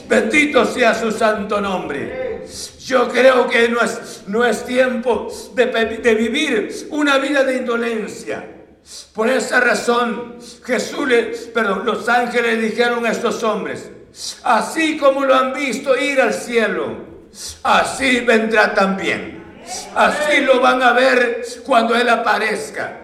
Bendito 0.08 0.64
sea 0.64 0.94
su 0.94 1.10
santo 1.10 1.60
nombre. 1.60 2.44
Yo 2.84 3.08
creo 3.08 3.48
que 3.48 3.68
no 3.68 3.80
es, 3.80 4.22
no 4.26 4.44
es 4.44 4.64
tiempo 4.64 5.28
de, 5.54 5.66
de 5.66 6.14
vivir 6.14 6.88
una 6.90 7.18
vida 7.18 7.44
de 7.44 7.56
indolencia. 7.56 8.44
Por 9.14 9.28
esa 9.28 9.60
razón, 9.60 10.38
Jesús, 10.64 11.08
perdón, 11.54 11.86
los 11.86 12.08
ángeles 12.08 12.60
dijeron 12.60 13.06
a 13.06 13.12
estos 13.12 13.42
hombres, 13.44 13.90
así 14.42 14.98
como 14.98 15.24
lo 15.24 15.34
han 15.34 15.52
visto 15.54 15.96
ir 15.96 16.20
al 16.20 16.34
cielo, 16.34 16.96
así 17.62 18.20
vendrá 18.20 18.74
también. 18.74 19.31
Así 19.94 20.40
lo 20.40 20.60
van 20.60 20.82
a 20.82 20.92
ver 20.92 21.42
cuando 21.64 21.94
Él 21.94 22.08
aparezca. 22.08 22.98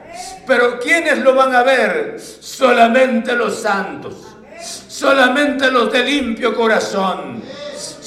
Pero 0.47 0.79
¿quiénes 0.79 1.19
lo 1.19 1.35
van 1.35 1.55
a 1.55 1.63
ver? 1.63 2.19
Solamente 2.41 3.35
los 3.35 3.61
santos 3.61 4.29
solamente 4.99 5.71
los 5.71 5.93
de 5.93 6.03
limpio 6.03 6.55
corazón. 6.55 7.41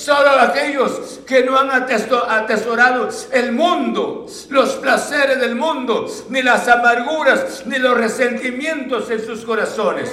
Solo 0.01 0.31
aquellos 0.31 1.19
que 1.27 1.43
no 1.43 1.59
han 1.59 1.69
atesorado 1.69 3.07
el 3.31 3.51
mundo, 3.51 4.25
los 4.49 4.71
placeres 4.77 5.39
del 5.39 5.53
mundo, 5.53 6.07
ni 6.29 6.41
las 6.41 6.67
amarguras, 6.67 7.67
ni 7.67 7.77
los 7.77 7.95
resentimientos 7.95 9.11
en 9.11 9.23
sus 9.23 9.45
corazones. 9.45 10.09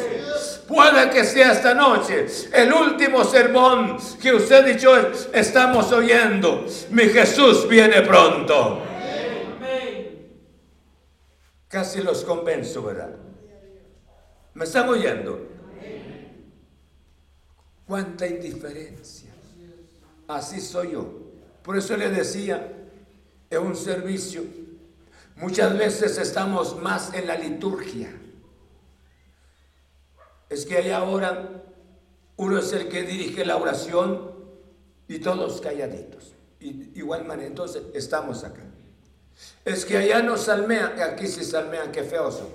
Puede 0.69 1.09
que 1.09 1.25
sea 1.25 1.53
esta 1.53 1.73
noche 1.73 2.27
el 2.53 2.71
último 2.71 3.25
sermón 3.25 3.97
que 4.21 4.35
usted 4.35 4.77
y 4.77 4.79
yo 4.79 4.95
estamos 5.33 5.91
oyendo. 5.91 6.67
Mi 6.91 7.05
Jesús 7.05 7.67
viene 7.67 8.03
pronto. 8.03 8.83
Casi 11.67 12.03
los 12.03 12.25
convenzo, 12.25 12.83
¿verdad? 12.83 13.15
¿Me 14.53 14.65
están 14.65 14.87
oyendo? 14.91 15.49
Cuánta 17.87 18.27
indiferencia. 18.27 19.28
Así 20.29 20.61
soy 20.61 20.93
yo. 20.93 21.07
Por 21.63 21.77
eso 21.77 21.97
le 21.97 22.11
decía, 22.11 22.73
en 23.51 23.59
un 23.59 23.75
servicio, 23.75 24.45
muchas 25.37 25.77
veces 25.77 26.19
estamos 26.19 26.81
más 26.81 27.13
en 27.15 27.27
la 27.27 27.37
liturgia. 27.37 28.15
Es 30.49 30.65
que 30.65 30.77
hay 30.77 30.91
ahora 30.91 31.65
uno 32.39 32.59
es 32.59 32.73
el 32.73 32.89
que 32.89 33.03
dirige 33.03 33.45
la 33.45 33.57
oración 33.57 34.33
y 35.09 35.19
todos 35.19 35.61
calladitos. 35.61 36.35
Y, 36.61 36.97
igual 36.99 37.25
manera, 37.25 37.49
entonces 37.49 37.83
estamos 37.95 38.45
acá. 38.45 38.63
Es 39.65 39.85
que 39.85 39.97
allá 39.97 40.23
no 40.23 40.37
salmean, 40.37 41.01
aquí 41.01 41.27
sí 41.27 41.45
salmean, 41.45 41.91
qué 41.91 42.05
feos 42.05 42.37
son. 42.37 42.49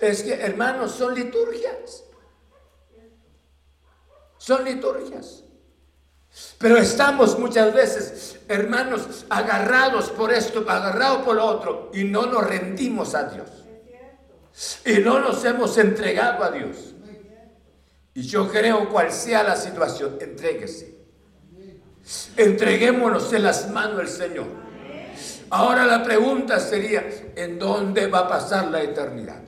Es 0.00 0.24
que 0.24 0.34
hermanos, 0.34 0.92
son 0.92 1.14
liturgias. 1.14 2.04
Son 4.38 4.64
liturgias. 4.64 5.44
Pero 6.58 6.76
estamos 6.76 7.38
muchas 7.38 7.72
veces, 7.72 8.40
hermanos, 8.48 9.26
agarrados 9.28 10.10
por 10.10 10.32
esto, 10.32 10.64
agarrados 10.68 11.18
por 11.18 11.36
lo 11.36 11.44
otro, 11.44 11.90
y 11.94 12.04
no 12.04 12.26
nos 12.26 12.46
rendimos 12.46 13.14
a 13.14 13.24
Dios. 13.24 13.48
Y 14.84 14.98
no 15.00 15.20
nos 15.20 15.44
hemos 15.44 15.78
entregado 15.78 16.42
a 16.42 16.50
Dios. 16.50 16.94
Y 18.14 18.22
yo 18.22 18.48
creo, 18.50 18.88
cual 18.88 19.12
sea 19.12 19.44
la 19.44 19.54
situación, 19.54 20.18
entréguese. 20.20 20.98
Entreguémonos 22.36 23.32
en 23.32 23.44
las 23.44 23.70
manos 23.70 23.98
del 23.98 24.08
Señor. 24.08 24.46
Ahora 25.50 25.86
la 25.86 26.02
pregunta 26.02 26.58
sería, 26.58 27.06
¿en 27.36 27.58
dónde 27.58 28.08
va 28.08 28.20
a 28.20 28.28
pasar 28.28 28.66
la 28.66 28.82
eternidad? 28.82 29.42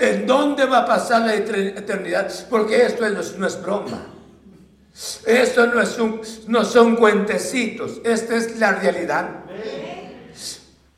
¿En 0.00 0.26
dónde 0.26 0.66
va 0.66 0.78
a 0.78 0.86
pasar 0.86 1.22
la 1.22 1.34
eternidad? 1.34 2.30
Porque 2.48 2.84
esto 2.84 3.08
no 3.08 3.46
es 3.46 3.62
broma. 3.62 4.06
Esto 5.24 5.66
no, 5.66 5.80
es 5.80 5.98
un, 5.98 6.20
no 6.48 6.64
son 6.64 6.96
cuentecitos. 6.96 8.00
Esta 8.04 8.36
es 8.36 8.58
la 8.58 8.72
realidad. 8.72 9.44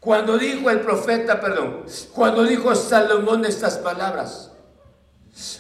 Cuando 0.00 0.36
dijo 0.36 0.68
el 0.70 0.80
profeta, 0.80 1.40
perdón, 1.40 1.84
cuando 2.12 2.42
dijo 2.42 2.74
Salomón 2.74 3.44
estas 3.44 3.78
palabras, 3.78 4.50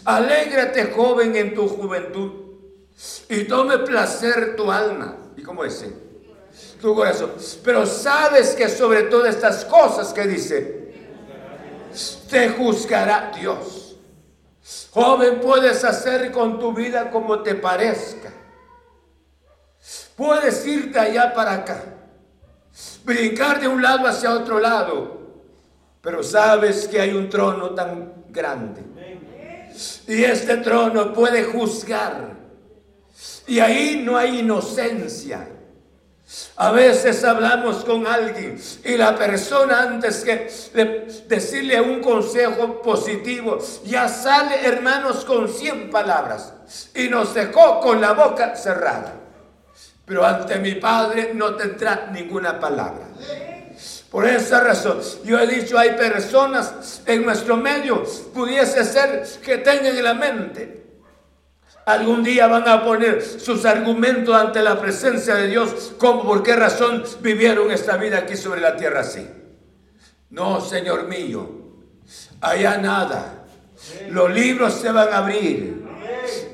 alégrate 0.04 0.86
joven 0.86 1.36
en 1.36 1.54
tu 1.54 1.68
juventud 1.68 2.32
y 3.28 3.44
tome 3.44 3.78
placer 3.78 4.56
tu 4.56 4.70
alma. 4.70 5.16
¿Y 5.36 5.42
cómo 5.42 5.62
dice? 5.62 5.92
Tu 6.80 6.94
corazón. 6.94 7.32
Pero 7.64 7.86
sabes 7.86 8.50
que 8.54 8.68
sobre 8.68 9.02
todas 9.02 9.36
estas 9.36 9.64
cosas 9.64 10.12
que 10.12 10.26
dice, 10.26 10.94
te 12.28 12.48
juzgará 12.48 13.30
Dios. 13.38 13.81
Joven, 14.92 15.40
puedes 15.40 15.84
hacer 15.84 16.30
con 16.30 16.58
tu 16.58 16.72
vida 16.72 17.10
como 17.10 17.40
te 17.42 17.54
parezca. 17.54 18.32
Puedes 20.16 20.64
irte 20.66 20.98
allá 20.98 21.34
para 21.34 21.54
acá, 21.54 21.82
brincar 23.04 23.60
de 23.60 23.66
un 23.66 23.82
lado 23.82 24.06
hacia 24.06 24.32
otro 24.32 24.60
lado, 24.60 25.20
pero 26.00 26.22
sabes 26.22 26.86
que 26.86 27.00
hay 27.00 27.12
un 27.12 27.28
trono 27.28 27.70
tan 27.70 28.26
grande. 28.28 28.82
Y 30.06 30.24
este 30.24 30.58
trono 30.58 31.12
puede 31.12 31.44
juzgar. 31.44 32.36
Y 33.46 33.58
ahí 33.58 34.02
no 34.04 34.16
hay 34.16 34.40
inocencia. 34.40 35.48
A 36.56 36.70
veces 36.70 37.24
hablamos 37.24 37.84
con 37.84 38.06
alguien 38.06 38.60
y 38.84 38.96
la 38.96 39.16
persona 39.16 39.82
antes 39.82 40.24
que 40.24 40.48
decirle 41.28 41.80
un 41.80 42.00
consejo 42.00 42.80
positivo 42.80 43.58
ya 43.84 44.08
sale 44.08 44.66
hermanos 44.66 45.24
con 45.24 45.48
100 45.48 45.90
palabras 45.90 46.54
y 46.94 47.08
nos 47.08 47.34
dejó 47.34 47.80
con 47.80 48.00
la 48.00 48.12
boca 48.12 48.56
cerrada. 48.56 49.14
Pero 50.06 50.24
ante 50.24 50.58
mi 50.58 50.74
Padre 50.76 51.32
no 51.34 51.54
tendrá 51.54 52.08
ninguna 52.12 52.58
palabra. 52.58 53.06
Por 54.10 54.26
esa 54.26 54.60
razón, 54.60 55.00
yo 55.24 55.38
he 55.38 55.46
dicho, 55.46 55.78
hay 55.78 55.92
personas 55.92 57.02
en 57.06 57.24
nuestro 57.24 57.56
medio, 57.56 58.04
pudiese 58.34 58.84
ser 58.84 59.26
que 59.42 59.58
tengan 59.58 59.86
en 59.86 60.04
la 60.04 60.14
mente 60.14 60.82
Algún 61.84 62.22
día 62.22 62.46
van 62.46 62.68
a 62.68 62.84
poner 62.84 63.22
sus 63.22 63.64
argumentos 63.64 64.34
ante 64.34 64.62
la 64.62 64.80
presencia 64.80 65.34
de 65.34 65.48
Dios. 65.48 65.94
¿Cómo? 65.98 66.24
¿Por 66.24 66.42
qué 66.42 66.54
razón 66.54 67.02
vivieron 67.20 67.70
esta 67.72 67.96
vida 67.96 68.18
aquí 68.18 68.36
sobre 68.36 68.60
la 68.60 68.76
tierra 68.76 69.00
así? 69.00 69.26
No, 70.30 70.60
Señor 70.60 71.08
mío. 71.08 71.48
Allá 72.40 72.78
nada. 72.78 73.46
Los 74.10 74.30
libros 74.30 74.74
se 74.74 74.92
van 74.92 75.12
a 75.12 75.18
abrir. 75.18 75.82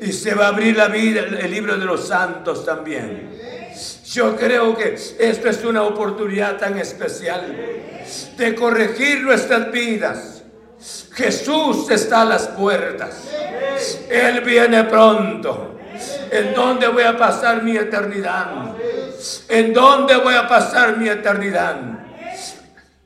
Y 0.01 0.13
se 0.13 0.35
va 0.35 0.47
a 0.47 0.49
abrir 0.49 0.77
la 0.77 0.89
vida, 0.89 1.21
el 1.21 1.51
libro 1.51 1.77
de 1.77 1.85
los 1.85 2.09
santos 2.09 2.65
también. 2.65 3.39
Yo 4.07 4.35
creo 4.35 4.75
que 4.75 4.95
esto 4.95 5.49
es 5.49 5.63
una 5.65 5.83
oportunidad 5.83 6.57
tan 6.57 6.79
especial 6.79 7.55
de 8.37 8.55
corregir 8.55 9.23
nuestras 9.23 9.71
vidas. 9.71 10.38
Jesús 11.13 11.91
está 11.91 12.23
a 12.23 12.25
las 12.25 12.49
puertas. 12.49 13.29
Él 14.09 14.41
viene 14.43 14.85
pronto. 14.85 15.79
¿En 16.31 16.55
dónde 16.55 16.89
voy 16.89 17.03
a 17.03 17.17
pasar 17.17 17.63
mi 17.63 17.77
eternidad? 17.77 18.75
¿En 19.49 19.73
dónde 19.73 20.17
voy 20.17 20.35
a 20.35 20.47
pasar 20.47 20.97
mi 20.97 21.09
eternidad? 21.09 21.77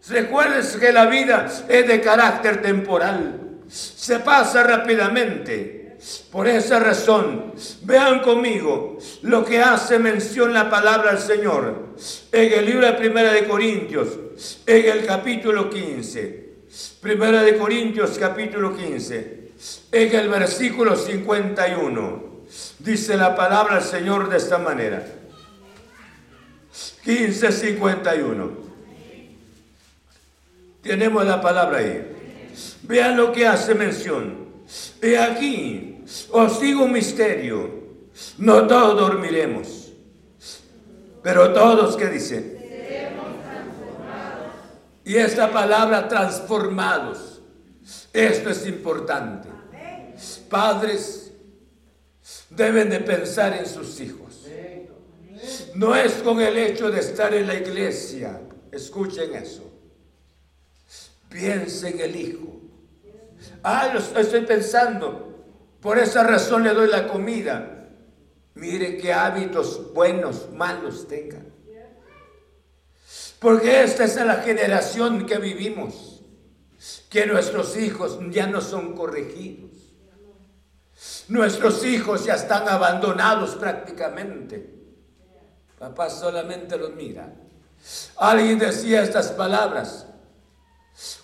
Recuerden 0.09 0.81
que 0.81 0.93
la 0.93 1.07
vida 1.07 1.47
es 1.69 1.87
de 1.87 2.01
carácter 2.01 2.61
temporal. 2.61 3.41
Se 3.69 4.19
pasa 4.19 4.63
rápidamente. 4.63 5.97
Por 6.33 6.49
esa 6.49 6.81
razón, 6.81 7.55
vean 7.83 8.21
conmigo 8.21 8.99
lo 9.23 9.45
que 9.45 9.61
hace 9.61 10.01
mención 10.01 10.53
la 10.53 10.69
palabra 10.69 11.13
del 11.13 11.21
Señor 11.21 11.95
en 12.33 12.53
el 12.53 12.67
libro 12.67 12.87
de 12.87 12.95
Primera 12.95 13.33
de 13.33 13.47
Corintios, 13.47 14.09
en 14.67 14.91
el 14.91 15.07
capítulo 15.07 15.71
15. 15.71 16.52
Primera 17.01 17.43
de 17.43 17.59
Corintios, 17.59 18.19
capítulo 18.19 18.75
15, 18.75 19.53
en 19.93 20.15
el 20.15 20.29
versículo 20.29 20.97
51. 20.97 22.33
Dice 22.79 23.17
la 23.17 23.37
palabra 23.37 23.75
del 23.77 23.85
Señor 23.85 24.31
de 24.31 24.39
esta 24.39 24.57
manera. 24.57 25.05
15:51. 27.05 28.51
Tenemos 30.83 31.27
la 31.27 31.41
palabra 31.43 31.79
ahí. 31.79 32.51
Vean 32.85 33.19
lo 33.19 33.33
que 33.33 33.47
hace 33.47 33.75
mención. 33.75 34.47
He 35.03 35.19
aquí, 35.19 36.03
os 36.31 36.59
digo 36.59 36.85
un 36.85 36.93
misterio. 36.93 37.83
No 38.39 38.67
todos 38.67 38.99
dormiremos. 38.99 39.93
Pero 41.23 41.53
todos, 41.53 41.97
¿qué 41.97 42.07
dicen? 42.07 42.52
Y 45.05 45.17
esta 45.17 45.51
palabra 45.51 46.09
transformados. 46.09 47.41
Esto 48.13 48.51
es 48.51 48.67
importante. 48.67 49.49
Padres 50.49 51.33
deben 52.51 52.91
de 52.91 53.01
pensar 53.01 53.55
en 53.55 53.67
sus 53.67 54.01
hijos. 54.01 54.47
No 55.75 55.97
es 55.97 56.13
con 56.15 56.41
el 56.41 56.57
hecho 56.57 56.91
de 56.91 57.01
estar 57.01 57.35
en 57.35 57.47
la 57.47 57.55
iglesia. 57.55 58.41
Escuchen 58.71 59.35
eso. 59.35 59.69
Piensen 61.29 61.95
en 61.95 62.01
el 62.01 62.17
hijo. 62.17 62.61
Ah, 63.63 63.91
lo 63.93 64.21
estoy 64.21 64.43
pensando. 64.43 65.33
Por 65.81 65.99
esa 65.99 66.23
razón 66.23 66.63
le 66.63 66.71
doy 66.75 66.89
la 66.89 67.09
comida. 67.09 67.89
Mire 68.55 68.99
qué 68.99 69.13
hábitos 69.13 69.93
buenos, 69.93 70.51
malos 70.53 71.09
tengan. 71.09 71.42
Porque 73.43 73.83
esta 73.83 74.05
es 74.05 74.15
la 74.15 74.37
generación 74.37 75.27
que 75.27 75.37
vivimos, 75.39 76.21
que 77.11 77.27
nuestros 77.27 77.77
hijos 77.77 78.17
ya 78.31 78.47
no 78.47 78.61
son 78.61 78.95
corregidos. 78.95 79.73
Nuestros 81.27 81.85
hijos 81.85 82.25
ya 82.25 82.35
están 82.35 82.69
abandonados 82.69 83.57
prácticamente. 83.57 84.73
Papá 85.77 86.09
solamente 86.09 86.77
los 86.77 86.95
mira. 86.95 87.33
Alguien 88.17 88.61
decía 88.61 89.03
estas 89.03 89.33
palabras. 89.33 90.07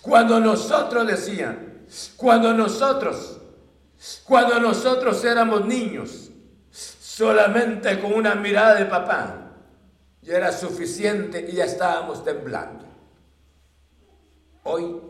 Cuando 0.01 0.41
nosotros 0.41 1.07
decían, 1.07 1.85
cuando 2.17 2.53
nosotros, 2.53 3.37
cuando 4.25 4.59
nosotros 4.59 5.23
éramos 5.23 5.65
niños, 5.65 6.31
solamente 6.69 7.97
con 8.01 8.11
una 8.11 8.35
mirada 8.35 8.75
de 8.75 8.85
papá, 8.85 9.48
ya 10.21 10.37
era 10.37 10.51
suficiente 10.51 11.45
y 11.49 11.55
ya 11.55 11.65
estábamos 11.65 12.23
temblando. 12.23 12.85
Hoy 14.63 15.01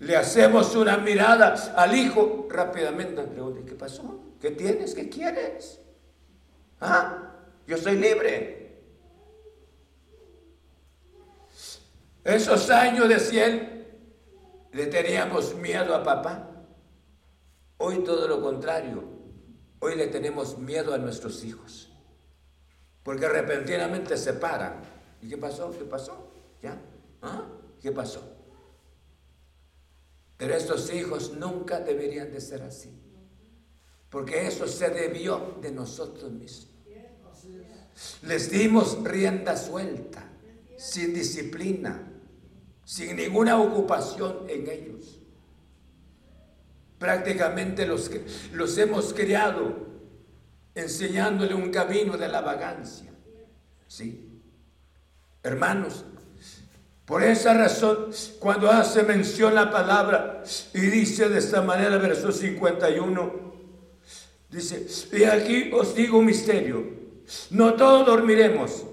le 0.00 0.16
hacemos 0.16 0.74
una 0.74 0.96
mirada 0.98 1.54
al 1.76 1.96
hijo, 1.96 2.46
rápidamente 2.50 3.22
pregunta, 3.22 3.60
¿qué 3.66 3.74
pasó? 3.74 4.20
¿Qué 4.40 4.50
tienes? 4.52 4.94
¿Qué 4.94 5.08
quieres? 5.08 5.80
¿Ah? 6.80 7.34
Yo 7.66 7.76
soy 7.76 7.96
libre. 7.96 8.82
Esos 12.24 12.70
años 12.70 13.08
de 13.08 13.18
100 13.18 13.78
le 14.72 14.86
teníamos 14.86 15.54
miedo 15.56 15.94
a 15.94 16.02
papá. 16.02 16.50
Hoy 17.78 18.04
todo 18.04 18.28
lo 18.28 18.40
contrario. 18.42 19.04
Hoy 19.80 19.94
le 19.94 20.08
tenemos 20.08 20.58
miedo 20.58 20.92
a 20.92 20.98
nuestros 20.98 21.44
hijos. 21.44 21.87
Porque 23.08 23.26
repentinamente 23.26 24.18
se 24.18 24.34
paran. 24.34 24.82
¿Y 25.22 25.30
qué 25.30 25.38
pasó? 25.38 25.70
¿Qué 25.70 25.86
pasó? 25.86 26.30
¿Ya? 26.62 26.78
¿Ah? 27.22 27.46
¿Qué 27.80 27.90
pasó? 27.90 28.36
Pero 30.36 30.54
estos 30.54 30.92
hijos 30.92 31.32
nunca 31.32 31.80
deberían 31.80 32.30
de 32.30 32.38
ser 32.38 32.60
así. 32.64 32.92
Porque 34.10 34.46
eso 34.46 34.68
se 34.68 34.90
debió 34.90 35.56
de 35.62 35.72
nosotros 35.72 36.30
mismos. 36.30 36.68
Les 38.24 38.50
dimos 38.50 39.02
rienda 39.02 39.56
suelta, 39.56 40.28
sin 40.76 41.14
disciplina, 41.14 42.12
sin 42.84 43.16
ninguna 43.16 43.58
ocupación 43.58 44.44
en 44.48 44.68
ellos. 44.68 45.18
Prácticamente 46.98 47.86
los, 47.86 48.10
los 48.52 48.76
hemos 48.76 49.14
criado 49.14 49.87
enseñándole 50.78 51.54
un 51.54 51.70
camino 51.70 52.16
de 52.16 52.28
la 52.28 52.40
vagancia. 52.40 53.12
¿Sí? 53.86 54.40
Hermanos, 55.42 56.04
por 57.04 57.22
esa 57.22 57.54
razón, 57.54 58.10
cuando 58.38 58.70
hace 58.70 59.02
mención 59.02 59.54
la 59.54 59.70
palabra 59.70 60.42
y 60.74 60.80
dice 60.80 61.28
de 61.28 61.38
esta 61.38 61.62
manera, 61.62 61.96
verso 61.96 62.30
51, 62.30 63.52
dice, 64.50 64.86
y 65.12 65.24
aquí 65.24 65.70
os 65.72 65.94
digo 65.94 66.18
un 66.18 66.26
misterio, 66.26 66.84
no 67.50 67.74
todos 67.74 68.06
dormiremos, 68.06 68.84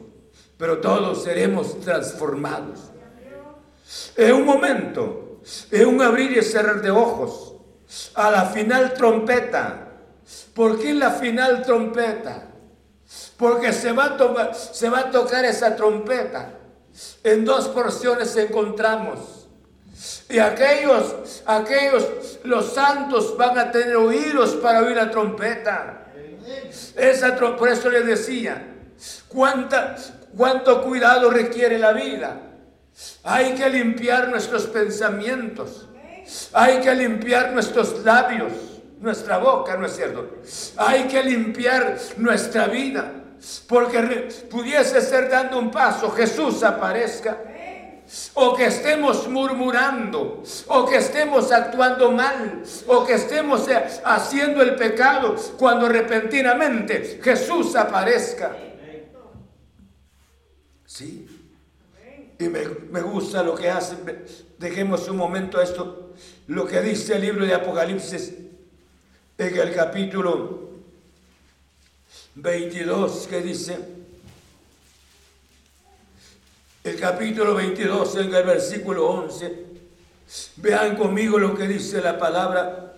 pero 0.57 0.79
todos 0.79 1.23
seremos 1.23 1.79
transformados. 1.81 2.91
En 4.15 4.33
un 4.33 4.45
momento, 4.45 5.41
en 5.71 5.87
un 5.87 6.01
abrir 6.01 6.37
y 6.37 6.41
cerrar 6.41 6.81
de 6.81 6.89
ojos, 6.89 7.57
a 8.15 8.31
la 8.31 8.45
final 8.45 8.93
trompeta, 8.93 9.84
¿Por 10.53 10.79
qué 10.79 10.93
la 10.93 11.11
final 11.11 11.63
trompeta? 11.63 12.43
Porque 13.37 13.73
se 13.73 13.91
va, 13.91 14.05
a 14.05 15.11
tocar 15.11 15.45
esa 15.45 15.75
trompeta. 15.75 16.51
En 17.23 17.45
dos 17.45 17.67
porciones 17.67 18.35
encontramos. 18.37 19.47
Y 20.29 20.39
aquellos, 20.39 21.43
aquellos, 21.45 22.39
los 22.43 22.73
santos 22.73 23.35
van 23.37 23.57
a 23.57 23.71
tener 23.71 23.95
oídos 23.95 24.51
para 24.55 24.81
oír 24.81 24.95
la 24.95 25.11
trompeta. 25.11 26.07
Esa, 26.95 27.35
por 27.35 27.69
eso 27.69 27.89
les 27.89 28.05
decía, 28.05 28.65
¿cuánta, 29.27 29.95
cuánto 30.35 30.83
cuidado 30.83 31.29
requiere 31.29 31.77
la 31.77 31.93
vida. 31.93 32.41
Hay 33.23 33.53
que 33.55 33.69
limpiar 33.69 34.29
nuestros 34.29 34.67
pensamientos. 34.67 35.87
Hay 36.53 36.79
que 36.79 36.93
limpiar 36.95 37.51
nuestros 37.51 38.03
labios 38.03 38.53
nuestra 38.99 39.37
boca, 39.37 39.77
¿no 39.77 39.85
es 39.85 39.95
cierto? 39.95 40.41
Hay 40.77 41.03
que 41.03 41.23
limpiar 41.23 41.97
nuestra 42.17 42.67
vida, 42.67 43.11
porque 43.67 44.29
pudiese 44.49 45.01
ser 45.01 45.29
dando 45.29 45.59
un 45.59 45.71
paso, 45.71 46.11
Jesús 46.11 46.63
aparezca, 46.63 47.37
o 48.35 48.55
que 48.55 48.67
estemos 48.67 49.27
murmurando, 49.27 50.43
o 50.67 50.85
que 50.85 50.97
estemos 50.97 51.51
actuando 51.51 52.11
mal, 52.11 52.61
o 52.87 53.05
que 53.05 53.13
estemos 53.13 53.67
eh, 53.67 53.83
haciendo 54.03 54.61
el 54.61 54.75
pecado, 54.75 55.35
cuando 55.57 55.89
repentinamente 55.89 57.19
Jesús 57.21 57.75
aparezca. 57.75 58.55
Sí. 60.85 61.27
Y 62.37 62.47
me, 62.47 62.65
me 62.91 63.01
gusta 63.01 63.41
lo 63.41 63.55
que 63.55 63.69
hace, 63.69 63.95
dejemos 64.59 65.07
un 65.09 65.17
momento 65.17 65.59
esto, 65.61 66.13
lo 66.47 66.65
que 66.67 66.81
dice 66.81 67.15
el 67.15 67.21
libro 67.21 67.45
de 67.45 67.53
Apocalipsis 67.53 68.33
en 69.37 69.57
el 69.57 69.73
capítulo 69.73 70.69
22 72.35 73.27
que 73.27 73.41
dice, 73.41 73.77
el 76.83 76.99
capítulo 76.99 77.55
22 77.55 78.15
en 78.17 78.33
el 78.33 78.43
versículo 78.43 79.09
11, 79.09 79.65
vean 80.57 80.95
conmigo 80.95 81.37
lo 81.37 81.55
que 81.55 81.67
dice 81.67 82.01
la 82.01 82.17
palabra, 82.17 82.95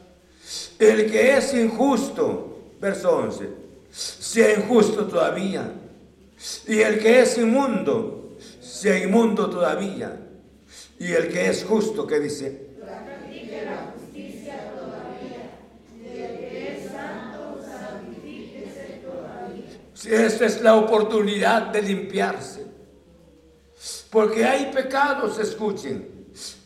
el 0.77 1.11
que 1.11 1.37
es 1.37 1.53
injusto 1.53 2.73
verso 2.79 3.17
11, 3.17 3.49
sea 3.91 4.53
injusto 4.53 5.07
todavía, 5.07 5.71
y 6.67 6.79
el 6.79 6.99
que 6.99 7.21
es 7.21 7.37
inmundo, 7.37 8.37
sea 8.61 8.99
inmundo 8.99 9.49
todavía, 9.49 10.19
y 10.99 11.11
el 11.11 11.29
que 11.29 11.47
es 11.47 11.63
justo, 11.63 12.05
¿qué 12.05 12.19
dice? 12.19 12.67
Esta 20.05 20.45
es 20.45 20.61
la 20.61 20.75
oportunidad 20.75 21.63
de 21.67 21.81
limpiarse. 21.81 22.65
Porque 24.09 24.45
hay 24.45 24.71
pecados, 24.71 25.39
escuchen. 25.39 26.17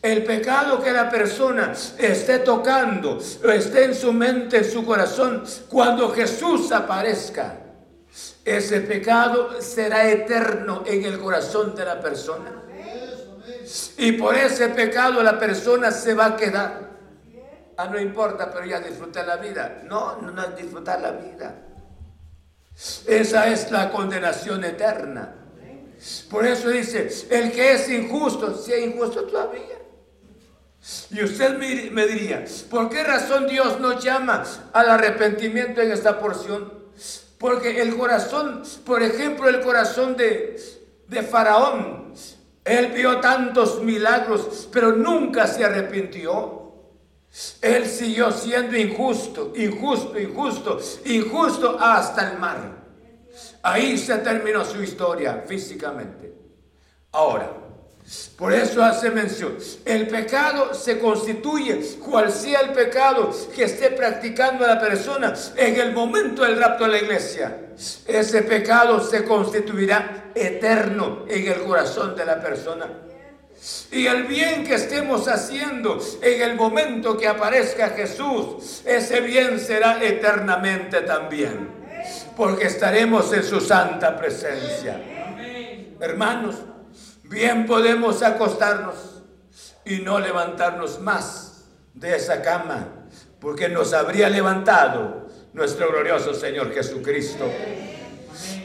El 0.02 0.24
pecado 0.24 0.82
que 0.82 0.92
la 0.92 1.08
persona 1.08 1.72
esté 1.98 2.40
tocando, 2.40 3.18
esté 3.18 3.84
en 3.84 3.94
su 3.94 4.12
mente, 4.12 4.58
en 4.58 4.70
su 4.70 4.84
corazón, 4.84 5.44
cuando 5.68 6.10
Jesús 6.10 6.70
aparezca, 6.72 7.58
ese 8.44 8.80
pecado 8.82 9.62
será 9.62 10.10
eterno 10.10 10.82
en 10.84 11.04
el 11.04 11.18
corazón 11.18 11.74
de 11.74 11.84
la 11.84 12.00
persona. 12.00 12.62
Y 13.96 14.12
por 14.12 14.34
ese 14.34 14.68
pecado 14.68 15.22
la 15.22 15.38
persona 15.38 15.90
se 15.90 16.12
va 16.12 16.26
a 16.26 16.36
quedar. 16.36 16.90
Ah, 17.78 17.86
no 17.86 17.98
importa, 17.98 18.50
pero 18.50 18.66
ya 18.66 18.80
disfrutar 18.80 19.26
la 19.26 19.36
vida. 19.36 19.82
No, 19.84 20.20
no 20.20 20.42
es 20.42 20.56
disfrutar 20.56 21.00
la 21.00 21.12
vida. 21.12 21.54
Esa 23.06 23.48
es 23.48 23.70
la 23.70 23.90
condenación 23.90 24.64
eterna. 24.64 25.34
Por 26.30 26.46
eso 26.46 26.68
dice, 26.68 27.08
el 27.30 27.52
que 27.52 27.72
es 27.72 27.88
injusto, 27.88 28.56
sea 28.56 28.78
injusto 28.78 29.24
todavía. 29.24 29.78
Y 31.10 31.22
usted 31.22 31.56
me 31.92 32.06
diría, 32.06 32.44
¿por 32.68 32.90
qué 32.90 33.04
razón 33.04 33.46
Dios 33.46 33.78
nos 33.78 34.02
llama 34.02 34.42
al 34.72 34.90
arrepentimiento 34.90 35.80
en 35.80 35.92
esta 35.92 36.18
porción? 36.18 36.72
Porque 37.38 37.80
el 37.80 37.96
corazón, 37.96 38.62
por 38.84 39.02
ejemplo, 39.02 39.48
el 39.48 39.60
corazón 39.60 40.16
de, 40.16 40.60
de 41.06 41.22
Faraón, 41.22 42.14
él 42.64 42.88
vio 42.88 43.20
tantos 43.20 43.82
milagros, 43.82 44.68
pero 44.72 44.92
nunca 44.92 45.46
se 45.46 45.64
arrepintió. 45.64 46.61
Él 47.62 47.86
siguió 47.86 48.30
siendo 48.30 48.76
injusto, 48.76 49.52
injusto, 49.56 50.18
injusto, 50.18 50.78
injusto 51.06 51.78
hasta 51.80 52.30
el 52.30 52.38
mar. 52.38 52.82
Ahí 53.62 53.96
se 53.96 54.18
terminó 54.18 54.64
su 54.64 54.82
historia 54.82 55.44
físicamente. 55.46 56.34
Ahora, 57.12 57.50
por 58.36 58.52
eso 58.52 58.82
hace 58.82 59.10
mención, 59.10 59.56
el 59.84 60.08
pecado 60.08 60.74
se 60.74 60.98
constituye, 60.98 61.80
cual 62.04 62.30
sea 62.30 62.60
el 62.60 62.72
pecado 62.72 63.30
que 63.54 63.64
esté 63.64 63.90
practicando 63.90 64.66
la 64.66 64.80
persona 64.80 65.32
en 65.56 65.76
el 65.76 65.92
momento 65.92 66.42
del 66.42 66.58
rapto 66.58 66.84
de 66.84 66.90
la 66.90 66.98
iglesia. 66.98 67.68
Ese 68.06 68.42
pecado 68.42 69.00
se 69.00 69.24
constituirá 69.24 70.32
eterno 70.34 71.24
en 71.28 71.46
el 71.46 71.62
corazón 71.62 72.14
de 72.14 72.26
la 72.26 72.40
persona. 72.40 72.90
Y 73.92 74.06
el 74.06 74.24
bien 74.24 74.64
que 74.64 74.74
estemos 74.74 75.28
haciendo 75.28 76.00
en 76.20 76.42
el 76.42 76.56
momento 76.56 77.16
que 77.16 77.28
aparezca 77.28 77.90
Jesús, 77.90 78.82
ese 78.84 79.20
bien 79.20 79.60
será 79.60 80.02
eternamente 80.02 81.02
también. 81.02 81.70
Porque 82.36 82.66
estaremos 82.66 83.32
en 83.32 83.44
su 83.44 83.60
santa 83.60 84.16
presencia. 84.16 85.00
Hermanos, 86.00 86.56
bien 87.24 87.66
podemos 87.66 88.22
acostarnos 88.22 89.22
y 89.84 89.98
no 89.98 90.18
levantarnos 90.18 91.00
más 91.00 91.64
de 91.94 92.16
esa 92.16 92.42
cama, 92.42 92.88
porque 93.40 93.68
nos 93.68 93.92
habría 93.92 94.28
levantado 94.28 95.28
nuestro 95.52 95.90
glorioso 95.90 96.34
Señor 96.34 96.72
Jesucristo. 96.72 97.44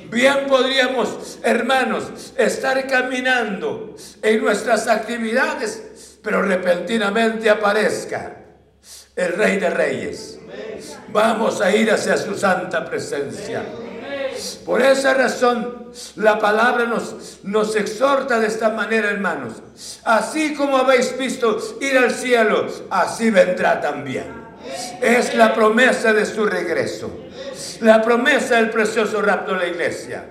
Bien 0.09 0.45
podríamos, 0.47 1.39
hermanos, 1.43 2.33
estar 2.37 2.87
caminando 2.87 3.95
en 4.21 4.41
nuestras 4.41 4.87
actividades, 4.87 6.19
pero 6.23 6.41
repentinamente 6.41 7.49
aparezca 7.49 8.37
el 9.15 9.33
Rey 9.33 9.59
de 9.59 9.69
Reyes. 9.69 10.39
Vamos 11.09 11.61
a 11.61 11.75
ir 11.75 11.91
hacia 11.91 12.17
su 12.17 12.37
santa 12.37 12.85
presencia. 12.85 13.63
Por 14.65 14.81
esa 14.81 15.13
razón, 15.13 15.91
la 16.15 16.39
palabra 16.39 16.85
nos, 16.85 17.39
nos 17.43 17.75
exhorta 17.75 18.39
de 18.39 18.47
esta 18.47 18.69
manera, 18.69 19.09
hermanos. 19.09 19.53
Así 20.03 20.53
como 20.53 20.77
habéis 20.77 21.17
visto 21.17 21.57
ir 21.81 21.97
al 21.97 22.11
cielo, 22.11 22.67
así 22.89 23.29
vendrá 23.29 23.81
también. 23.81 24.47
Es 25.01 25.33
la 25.33 25.53
promesa 25.53 26.13
de 26.13 26.25
su 26.25 26.45
regreso. 26.45 27.26
La 27.81 28.01
promesa 28.01 28.55
del 28.55 28.69
precioso 28.69 29.21
rapto 29.21 29.53
de 29.53 29.59
la 29.59 29.67
iglesia. 29.67 30.25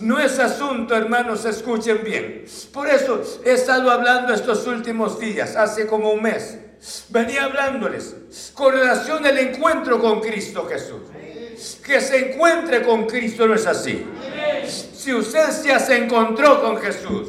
No 0.00 0.20
es 0.20 0.38
asunto, 0.38 0.94
hermanos, 0.94 1.44
escuchen 1.44 2.02
bien. 2.04 2.44
Por 2.72 2.88
eso 2.88 3.22
he 3.44 3.52
estado 3.52 3.90
hablando 3.90 4.32
estos 4.32 4.66
últimos 4.66 5.18
días, 5.18 5.56
hace 5.56 5.86
como 5.86 6.12
un 6.12 6.22
mes. 6.22 6.58
Venía 7.08 7.44
hablándoles 7.44 8.14
con 8.52 8.72
relación 8.72 9.24
al 9.24 9.38
encuentro 9.38 10.00
con 10.00 10.20
Cristo 10.20 10.66
Jesús. 10.68 11.02
Que 11.84 12.00
se 12.00 12.32
encuentre 12.32 12.82
con 12.82 13.06
Cristo 13.06 13.46
no 13.46 13.54
es 13.54 13.66
así. 13.66 14.04
Si 14.94 15.12
usted 15.12 15.48
ya 15.64 15.78
se 15.78 15.96
encontró 15.96 16.62
con 16.62 16.76
Jesús, 16.78 17.28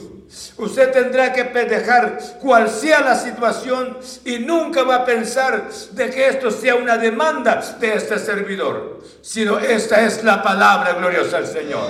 Usted 0.57 0.91
tendrá 0.91 1.31
que 1.33 1.43
dejar 1.43 2.17
cual 2.41 2.69
sea 2.69 3.01
la 3.01 3.15
situación 3.15 3.97
y 4.25 4.39
nunca 4.39 4.83
va 4.83 4.97
a 4.97 5.05
pensar 5.05 5.69
de 5.91 6.09
que 6.09 6.27
esto 6.27 6.51
sea 6.51 6.75
una 6.75 6.97
demanda 6.97 7.61
de 7.79 7.93
este 7.93 8.19
servidor, 8.19 9.01
sino 9.21 9.59
esta 9.59 10.05
es 10.05 10.23
la 10.23 10.41
palabra 10.41 10.93
gloriosa 10.93 11.37
del 11.37 11.47
Señor. 11.47 11.89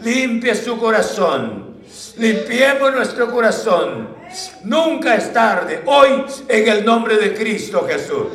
Limpie 0.00 0.54
su 0.54 0.78
corazón, 0.78 1.78
limpiemos 2.16 2.92
nuestro 2.92 3.30
corazón. 3.30 4.14
Nunca 4.64 5.14
es 5.16 5.32
tarde, 5.32 5.82
hoy 5.86 6.24
en 6.48 6.68
el 6.68 6.84
nombre 6.84 7.16
de 7.16 7.34
Cristo 7.34 7.86
Jesús. 7.88 8.26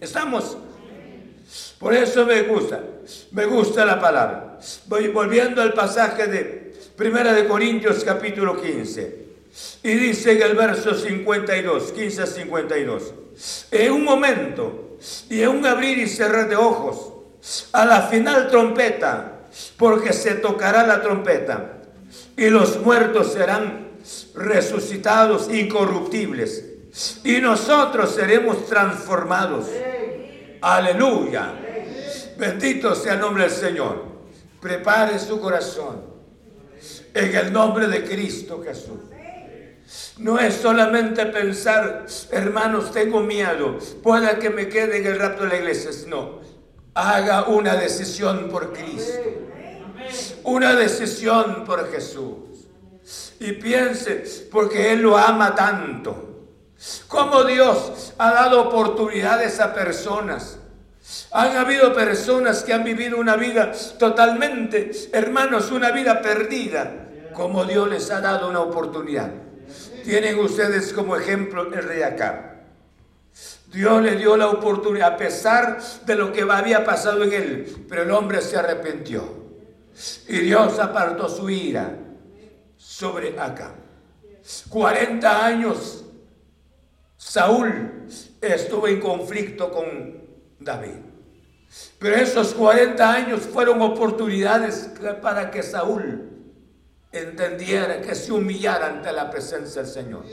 ¿Estamos? 0.00 0.56
Por 1.78 1.94
eso 1.94 2.24
me 2.24 2.42
gusta, 2.42 2.80
me 3.32 3.44
gusta 3.44 3.84
la 3.84 4.00
palabra. 4.00 4.58
Voy 4.86 5.08
volviendo 5.08 5.60
al 5.60 5.72
pasaje 5.72 6.26
de 6.26 6.61
Primera 6.96 7.32
de 7.32 7.46
Corintios 7.46 8.04
capítulo 8.04 8.60
15. 8.60 9.22
Y 9.82 9.94
dice 9.94 10.32
en 10.32 10.42
el 10.42 10.54
verso 10.54 10.94
52, 10.94 11.92
15 11.92 12.22
a 12.22 12.26
52. 12.26 13.14
En 13.70 13.92
un 13.92 14.04
momento 14.04 14.98
y 15.30 15.40
en 15.40 15.48
un 15.48 15.66
abrir 15.66 15.98
y 15.98 16.06
cerrar 16.06 16.48
de 16.50 16.56
ojos, 16.56 17.14
a 17.72 17.86
la 17.86 18.02
final 18.02 18.48
trompeta, 18.50 19.40
porque 19.78 20.12
se 20.12 20.34
tocará 20.34 20.86
la 20.86 21.02
trompeta 21.02 21.78
y 22.36 22.50
los 22.50 22.78
muertos 22.80 23.32
serán 23.32 23.88
resucitados 24.34 25.52
incorruptibles 25.52 26.64
y 27.24 27.40
nosotros 27.40 28.14
seremos 28.14 28.66
transformados. 28.66 29.66
Aleluya. 30.60 31.54
Bendito 32.36 32.94
sea 32.94 33.14
el 33.14 33.20
nombre 33.20 33.44
del 33.44 33.52
Señor. 33.52 34.04
Prepare 34.60 35.18
su 35.18 35.40
corazón 35.40 36.12
en 37.14 37.36
el 37.36 37.52
nombre 37.52 37.86
de 37.88 38.04
Cristo 38.04 38.62
Jesús. 38.64 39.00
No 40.18 40.38
es 40.38 40.54
solamente 40.54 41.26
pensar, 41.26 42.06
hermanos, 42.30 42.92
tengo 42.92 43.20
miedo, 43.20 43.78
pueda 44.02 44.38
que 44.38 44.50
me 44.50 44.68
quede 44.68 44.98
en 44.98 45.06
el 45.06 45.18
rapto 45.18 45.44
de 45.44 45.50
la 45.50 45.56
iglesia. 45.56 45.90
No, 46.08 46.40
haga 46.94 47.48
una 47.48 47.74
decisión 47.74 48.48
por 48.48 48.72
Cristo, 48.72 49.20
una 50.44 50.74
decisión 50.74 51.64
por 51.64 51.90
Jesús. 51.90 52.36
Y 53.40 53.52
piense, 53.52 54.48
porque 54.50 54.92
Él 54.92 55.02
lo 55.02 55.18
ama 55.18 55.54
tanto. 55.54 56.48
Como 57.08 57.44
Dios 57.44 58.14
ha 58.18 58.32
dado 58.32 58.62
oportunidades 58.62 59.60
a 59.60 59.74
personas 59.74 60.58
han 61.30 61.56
habido 61.56 61.92
personas 61.94 62.62
que 62.62 62.72
han 62.72 62.84
vivido 62.84 63.18
una 63.18 63.36
vida 63.36 63.72
totalmente, 63.98 64.90
hermanos, 65.12 65.70
una 65.70 65.90
vida 65.90 66.20
perdida, 66.22 67.08
como 67.34 67.64
Dios 67.64 67.88
les 67.88 68.10
ha 68.10 68.20
dado 68.20 68.48
una 68.48 68.60
oportunidad. 68.60 69.30
Tienen 70.04 70.38
ustedes 70.38 70.92
como 70.92 71.16
ejemplo 71.16 71.62
el 71.62 71.82
rey 71.82 72.02
Acab. 72.02 72.52
Dios 73.68 74.02
le 74.02 74.16
dio 74.16 74.36
la 74.36 74.48
oportunidad 74.48 75.14
a 75.14 75.16
pesar 75.16 75.78
de 76.04 76.14
lo 76.14 76.32
que 76.32 76.42
había 76.42 76.84
pasado 76.84 77.24
en 77.24 77.32
él, 77.32 77.86
pero 77.88 78.02
el 78.02 78.10
hombre 78.10 78.42
se 78.42 78.58
arrepintió. 78.58 79.42
Y 80.28 80.38
Dios 80.40 80.78
apartó 80.78 81.28
su 81.28 81.48
ira 81.48 81.96
sobre 82.76 83.38
Acab. 83.38 83.72
40 84.68 85.46
años 85.46 86.02
Saúl 87.16 88.08
estuvo 88.40 88.88
en 88.88 89.00
conflicto 89.00 89.70
con 89.70 90.21
David. 90.64 91.00
Pero 91.98 92.16
esos 92.16 92.54
40 92.54 93.12
años 93.12 93.40
fueron 93.42 93.80
oportunidades 93.80 94.90
para 95.22 95.50
que 95.50 95.62
Saúl 95.62 96.28
entendiera, 97.12 98.00
que 98.00 98.14
se 98.14 98.32
humillara 98.32 98.86
ante 98.86 99.12
la 99.12 99.30
presencia 99.30 99.82
del 99.82 99.90
Señor. 99.90 100.24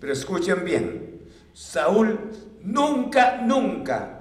Pero 0.00 0.12
escuchen 0.12 0.64
bien, 0.64 1.28
Saúl 1.52 2.30
nunca, 2.62 3.38
nunca 3.42 4.20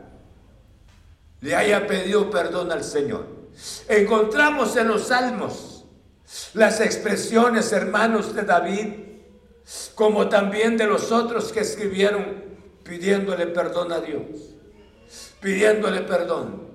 le 1.41 1.55
haya 1.55 1.85
pedido 1.85 2.29
perdón 2.29 2.71
al 2.71 2.83
Señor. 2.83 3.25
Encontramos 3.87 4.75
en 4.75 4.87
los 4.87 5.07
salmos 5.07 5.85
las 6.53 6.81
expresiones, 6.81 7.71
hermanos 7.71 8.35
de 8.35 8.43
David, 8.43 8.93
como 9.95 10.29
también 10.29 10.77
de 10.77 10.85
los 10.85 11.11
otros 11.11 11.51
que 11.51 11.61
escribieron 11.61 12.43
pidiéndole 12.83 13.47
perdón 13.47 13.91
a 13.91 13.99
Dios, 13.99 14.55
pidiéndole 15.39 16.01
perdón. 16.01 16.67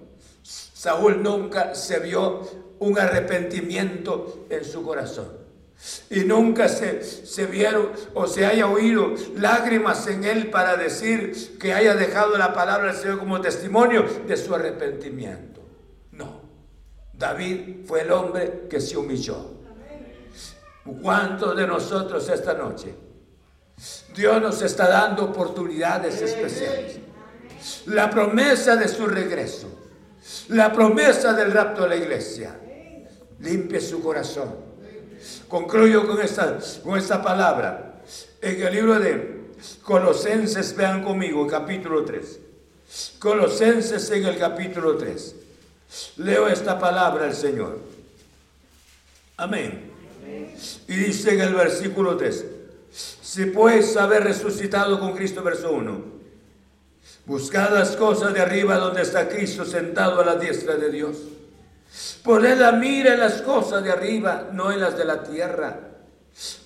Saúl 0.42 1.22
nunca 1.22 1.74
se 1.74 2.00
vio 2.00 2.40
un 2.80 2.98
arrepentimiento 2.98 4.46
en 4.50 4.64
su 4.64 4.82
corazón. 4.82 5.42
Y 6.10 6.20
nunca 6.20 6.68
se, 6.68 7.02
se 7.02 7.46
vieron 7.46 7.90
o 8.14 8.26
se 8.26 8.46
haya 8.46 8.68
oído 8.68 9.14
lágrimas 9.36 10.06
en 10.06 10.24
él 10.24 10.50
para 10.50 10.76
decir 10.76 11.58
que 11.58 11.72
haya 11.72 11.94
dejado 11.94 12.38
la 12.38 12.52
palabra 12.52 12.92
del 12.92 13.00
Señor 13.00 13.18
como 13.18 13.40
testimonio 13.40 14.04
de 14.26 14.36
su 14.36 14.54
arrepentimiento. 14.54 15.60
No. 16.12 16.40
David 17.12 17.84
fue 17.86 18.02
el 18.02 18.12
hombre 18.12 18.66
que 18.70 18.80
se 18.80 18.96
humilló. 18.96 19.52
¿Cuántos 21.00 21.56
de 21.56 21.66
nosotros 21.66 22.28
esta 22.28 22.54
noche? 22.54 22.94
Dios 24.14 24.42
nos 24.42 24.62
está 24.62 24.88
dando 24.88 25.24
oportunidades 25.24 26.20
especiales. 26.20 26.98
La 27.86 28.10
promesa 28.10 28.76
de 28.76 28.88
su 28.88 29.06
regreso. 29.06 29.68
La 30.48 30.72
promesa 30.72 31.32
del 31.32 31.52
rapto 31.52 31.82
de 31.82 31.88
la 31.88 31.96
iglesia. 31.96 32.56
Limpie 33.40 33.80
su 33.80 34.02
corazón 34.02 34.72
Concluyo 35.48 36.06
con 36.06 36.20
esta, 36.20 36.58
con 36.82 36.98
esta 36.98 37.22
palabra. 37.22 38.00
En 38.40 38.62
el 38.62 38.74
libro 38.74 38.98
de 38.98 39.42
Colosenses, 39.82 40.74
vean 40.74 41.04
conmigo, 41.04 41.46
capítulo 41.46 42.04
3. 42.04 42.40
Colosenses 43.18 44.10
en 44.10 44.24
el 44.26 44.38
capítulo 44.38 44.96
3. 44.96 45.34
Leo 46.18 46.48
esta 46.48 46.78
palabra 46.78 47.26
al 47.26 47.34
Señor. 47.34 47.78
Amén. 49.36 49.90
Y 50.88 50.94
dice 50.94 51.34
en 51.34 51.40
el 51.40 51.54
versículo 51.54 52.16
3, 52.16 52.44
si 52.90 53.46
puedes 53.46 53.96
haber 53.96 54.24
resucitado 54.24 54.98
con 54.98 55.14
Cristo, 55.14 55.42
verso 55.42 55.72
1, 55.72 56.04
buscad 57.26 57.72
las 57.72 57.96
cosas 57.96 58.34
de 58.34 58.40
arriba 58.40 58.76
donde 58.76 59.02
está 59.02 59.28
Cristo 59.28 59.64
sentado 59.64 60.20
a 60.20 60.24
la 60.24 60.36
diestra 60.36 60.76
de 60.76 60.90
Dios. 60.90 61.16
Poned 62.24 62.58
la 62.58 62.72
mira 62.72 63.14
en 63.14 63.20
las 63.20 63.42
cosas 63.42 63.84
de 63.84 63.90
arriba, 63.90 64.48
no 64.52 64.72
en 64.72 64.80
las 64.80 64.96
de 64.96 65.04
la 65.04 65.22
tierra, 65.22 65.78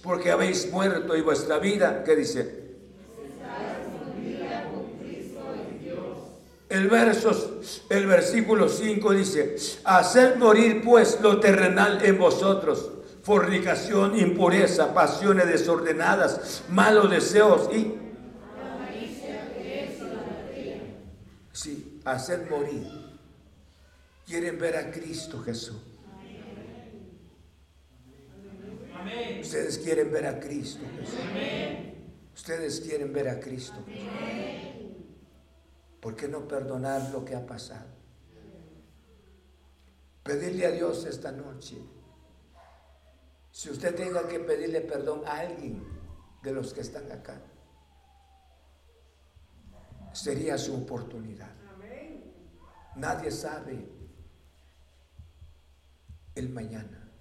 porque 0.03 0.31
habéis 0.31 0.71
muerto 0.71 1.17
y 1.17 1.21
vuestra 1.21 1.59
vida, 1.59 2.05
¿qué 2.05 2.17
dice? 2.17 2.67
El 6.69 6.91
el 7.91 8.07
versículo 8.07 8.69
5 8.69 9.13
dice, 9.13 9.57
haced 9.85 10.37
morir 10.37 10.83
pues 10.85 11.19
lo 11.21 11.39
terrenal 11.39 12.05
en 12.05 12.19
vosotros, 12.19 12.91
fornicación, 13.23 14.19
impureza, 14.19 14.93
pasiones 14.93 15.47
desordenadas, 15.47 16.63
malos 16.69 17.11
deseos 17.11 17.69
y... 17.75 18.06
Sí, 22.07 22.11
haced 22.11 22.49
morir 22.49 22.87
quieren 24.25 24.59
ver 24.59 24.77
a 24.77 24.91
Cristo 24.91 25.43
Jesús. 25.43 25.83
Ustedes 29.41 29.79
quieren 29.79 30.11
ver 30.13 30.27
a 30.27 30.39
Cristo 30.39 30.85
Jesús. 30.99 31.21
Ustedes 32.35 32.81
quieren 32.81 33.13
ver 33.13 33.29
a 33.29 33.41
Cristo. 33.41 33.85
¿Por 36.01 36.15
qué 36.15 36.29
no 36.29 36.47
perdonar 36.47 37.11
lo 37.11 37.25
que 37.25 37.35
ha 37.35 37.45
pasado? 37.45 37.87
Pedirle 40.23 40.67
a 40.67 40.71
Dios 40.71 41.05
esta 41.07 41.33
noche. 41.33 41.77
Si 43.51 43.71
usted 43.71 43.95
tenga 43.95 44.29
que 44.29 44.39
pedirle 44.41 44.81
perdón 44.83 45.23
a 45.27 45.39
alguien 45.39 45.83
de 46.43 46.53
los 46.53 46.73
que 46.73 46.83
están 46.83 47.11
acá, 47.11 47.41
sería 50.13 50.59
su 50.59 50.75
oportunidad. 50.75 51.66
Nadie 52.97 53.31
sabe 53.31 53.87
el 56.35 56.49
mañana. 56.49 57.13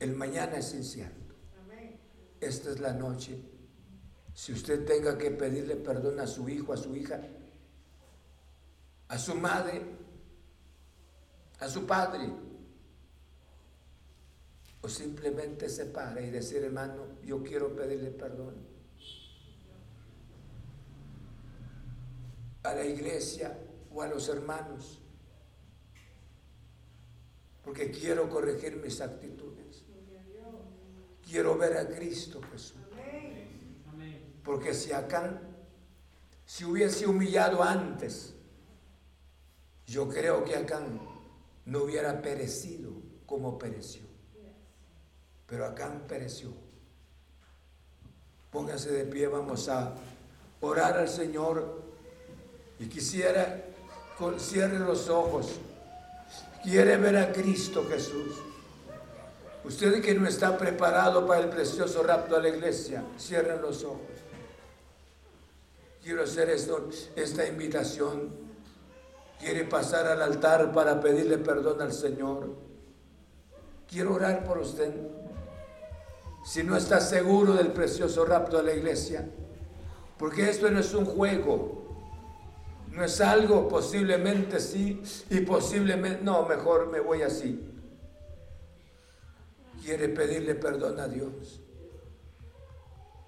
El 0.00 0.16
mañana 0.16 0.56
es 0.56 0.74
incierto. 0.74 1.34
Esta 2.40 2.70
es 2.70 2.80
la 2.80 2.92
noche. 2.92 3.38
Si 4.34 4.52
usted 4.52 4.84
tenga 4.84 5.16
que 5.16 5.30
pedirle 5.30 5.76
perdón 5.76 6.18
a 6.18 6.26
su 6.26 6.48
hijo, 6.48 6.72
a 6.72 6.76
su 6.76 6.96
hija, 6.96 7.20
a 9.08 9.18
su 9.18 9.34
madre, 9.34 9.82
a 11.60 11.68
su 11.68 11.86
padre, 11.86 12.32
o 14.82 14.88
simplemente 14.88 15.68
se 15.68 15.84
para 15.86 16.20
y 16.22 16.30
decir, 16.30 16.64
hermano, 16.64 17.18
yo 17.22 17.42
quiero 17.42 17.76
pedirle 17.76 18.10
perdón 18.10 18.54
a 22.62 22.74
la 22.74 22.84
iglesia 22.84 23.56
o 23.92 24.02
a 24.02 24.06
los 24.06 24.28
hermanos 24.28 25.00
porque 27.62 27.90
quiero 27.90 28.28
corregir 28.28 28.76
mis 28.76 29.00
actitudes. 29.00 29.84
Quiero 31.22 31.56
ver 31.56 31.76
a 31.76 31.86
Cristo 31.86 32.40
Jesús. 32.50 32.76
Porque 34.42 34.74
si 34.74 34.92
Acán 34.92 35.50
si 36.50 36.64
hubiese 36.64 37.06
humillado 37.06 37.62
antes, 37.62 38.34
yo 39.86 40.08
creo 40.08 40.42
que 40.42 40.56
Acán 40.56 41.00
no 41.64 41.84
hubiera 41.84 42.20
perecido 42.20 42.90
como 43.24 43.56
pereció. 43.56 44.02
Pero 45.46 45.64
Acán 45.64 46.06
pereció. 46.08 46.52
Póngase 48.50 48.90
de 48.90 49.04
pie, 49.04 49.28
vamos 49.28 49.68
a 49.68 49.94
orar 50.60 50.98
al 50.98 51.08
Señor. 51.08 51.84
Y 52.80 52.88
quisiera, 52.88 53.66
cierre 54.38 54.78
los 54.78 55.08
ojos 55.08 55.60
quiere 56.62 56.96
ver 56.96 57.16
a 57.16 57.32
Cristo 57.32 57.86
Jesús. 57.88 58.36
Usted 59.64 60.00
que 60.02 60.14
no 60.14 60.26
está 60.26 60.56
preparado 60.56 61.26
para 61.26 61.40
el 61.40 61.48
precioso 61.48 62.02
rapto 62.02 62.36
a 62.36 62.40
la 62.40 62.48
iglesia, 62.48 63.02
cierren 63.18 63.60
los 63.60 63.84
ojos. 63.84 64.00
Quiero 66.02 66.22
hacer 66.22 66.48
esto, 66.48 66.88
esta 67.14 67.46
invitación. 67.46 68.50
Quiere 69.38 69.64
pasar 69.64 70.06
al 70.06 70.22
altar 70.22 70.72
para 70.72 71.00
pedirle 71.00 71.38
perdón 71.38 71.80
al 71.80 71.92
Señor. 71.92 72.48
Quiero 73.88 74.14
orar 74.14 74.44
por 74.44 74.58
usted. 74.58 74.92
Si 76.44 76.62
no 76.62 76.76
está 76.76 77.00
seguro 77.00 77.54
del 77.54 77.72
precioso 77.72 78.24
rapto 78.24 78.58
a 78.58 78.62
la 78.62 78.72
iglesia, 78.72 79.28
porque 80.18 80.48
esto 80.48 80.70
no 80.70 80.80
es 80.80 80.94
un 80.94 81.04
juego, 81.04 81.79
no 82.90 83.04
es 83.04 83.20
algo, 83.20 83.68
posiblemente 83.68 84.58
sí 84.58 85.00
y 85.30 85.40
posiblemente 85.40 86.22
no, 86.22 86.46
mejor 86.46 86.90
me 86.90 87.00
voy 87.00 87.22
así. 87.22 87.66
Quiere 89.82 90.08
pedirle 90.08 90.56
perdón 90.56 90.98
a 90.98 91.06
Dios. 91.06 91.60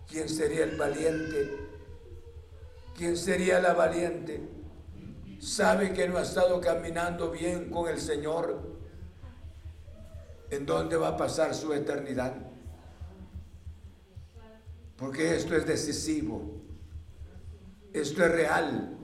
¿Quién 0.08 0.28
sería 0.28 0.64
el 0.64 0.76
valiente? 0.76 1.56
¿Quién 2.96 3.16
sería 3.16 3.60
la 3.60 3.72
valiente? 3.72 4.42
Sabe 5.40 5.92
que 5.92 6.08
no 6.08 6.18
ha 6.18 6.22
estado 6.22 6.60
caminando 6.60 7.30
bien 7.30 7.70
con 7.70 7.88
el 7.88 7.98
Señor. 7.98 8.60
¿En 10.50 10.66
dónde 10.66 10.96
va 10.96 11.08
a 11.08 11.16
pasar 11.16 11.54
su 11.54 11.72
eternidad? 11.72 12.34
Porque 14.96 15.34
esto 15.36 15.56
es 15.56 15.66
decisivo. 15.66 16.60
Esto 17.92 18.24
es 18.24 18.32
real 18.32 18.98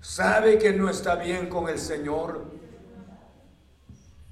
sabe 0.00 0.58
que 0.58 0.72
no 0.72 0.88
está 0.88 1.16
bien 1.16 1.48
con 1.48 1.68
el 1.68 1.78
Señor, 1.78 2.46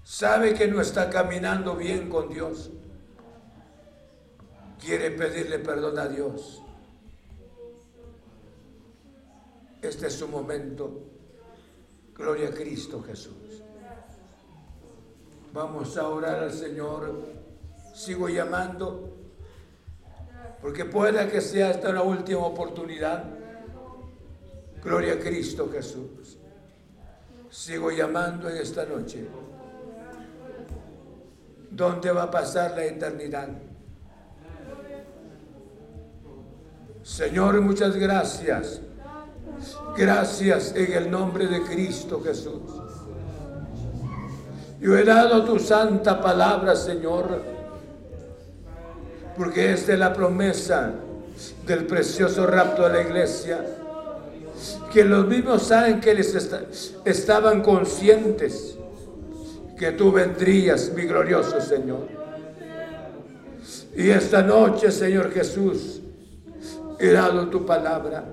sabe 0.03 0.55
que 0.55 0.69
no 0.69 0.81
está 0.81 1.11
caminando 1.11 1.77
bien 1.77 2.09
con 2.09 2.29
Dios, 2.29 2.71
quiere 4.81 5.11
pedirle 5.11 5.59
perdón 5.59 5.99
a 5.99 6.09
Dios. 6.09 6.63
Este 9.83 10.07
es 10.09 10.15
su 10.15 10.27
momento. 10.29 11.03
Gloria 12.15 12.49
a 12.49 12.51
Cristo 12.51 13.03
Jesús. 13.03 13.63
Vamos 15.53 15.97
a 15.97 16.09
orar 16.09 16.41
al 16.41 16.53
Señor. 16.53 17.23
Sigo 17.95 18.29
llamando. 18.29 19.17
Porque 20.61 20.85
pueda 20.85 21.29
que 21.29 21.41
sea 21.41 21.71
esta 21.71 21.93
la 21.93 22.03
última 22.03 22.41
oportunidad. 22.41 23.36
Gloria 24.87 25.15
a 25.15 25.19
Cristo 25.19 25.69
Jesús. 25.73 26.39
Sigo 27.51 27.91
llamando 27.91 28.49
en 28.49 28.59
esta 28.59 28.85
noche. 28.85 29.27
¿Dónde 31.73 32.13
va 32.13 32.23
a 32.23 32.31
pasar 32.31 32.71
la 32.77 32.85
eternidad? 32.85 33.49
Señor, 37.03 37.61
muchas 37.63 37.97
gracias. 37.97 38.81
Gracias 39.97 40.73
en 40.77 40.93
el 40.93 41.11
nombre 41.11 41.49
de 41.49 41.63
Cristo 41.63 42.23
Jesús. 42.23 42.63
Yo 44.79 44.97
he 44.97 45.03
dado 45.03 45.45
tu 45.45 45.59
santa 45.59 46.21
palabra, 46.21 46.77
Señor, 46.77 47.43
porque 49.37 49.73
esta 49.73 49.95
es 49.95 49.99
la 49.99 50.13
promesa 50.13 50.93
del 51.67 51.87
precioso 51.87 52.47
rapto 52.47 52.85
de 52.85 52.93
la 52.93 53.03
iglesia. 53.03 53.76
Que 54.97 55.05
los 55.05 55.27
mismos 55.27 55.71
ángeles 55.73 56.35
estaban 57.05 57.61
conscientes 57.61 58.79
que 59.79 59.93
tú 59.93 60.11
vendrías, 60.11 60.91
mi 60.97 61.03
glorioso 61.03 61.61
Señor. 61.61 62.09
Y 63.95 64.09
esta 64.09 64.41
noche, 64.41 64.91
Señor 64.91 65.33
Jesús, 65.33 66.01
he 66.99 67.13
dado 67.13 67.49
tu 67.49 67.67
palabra 67.67 68.25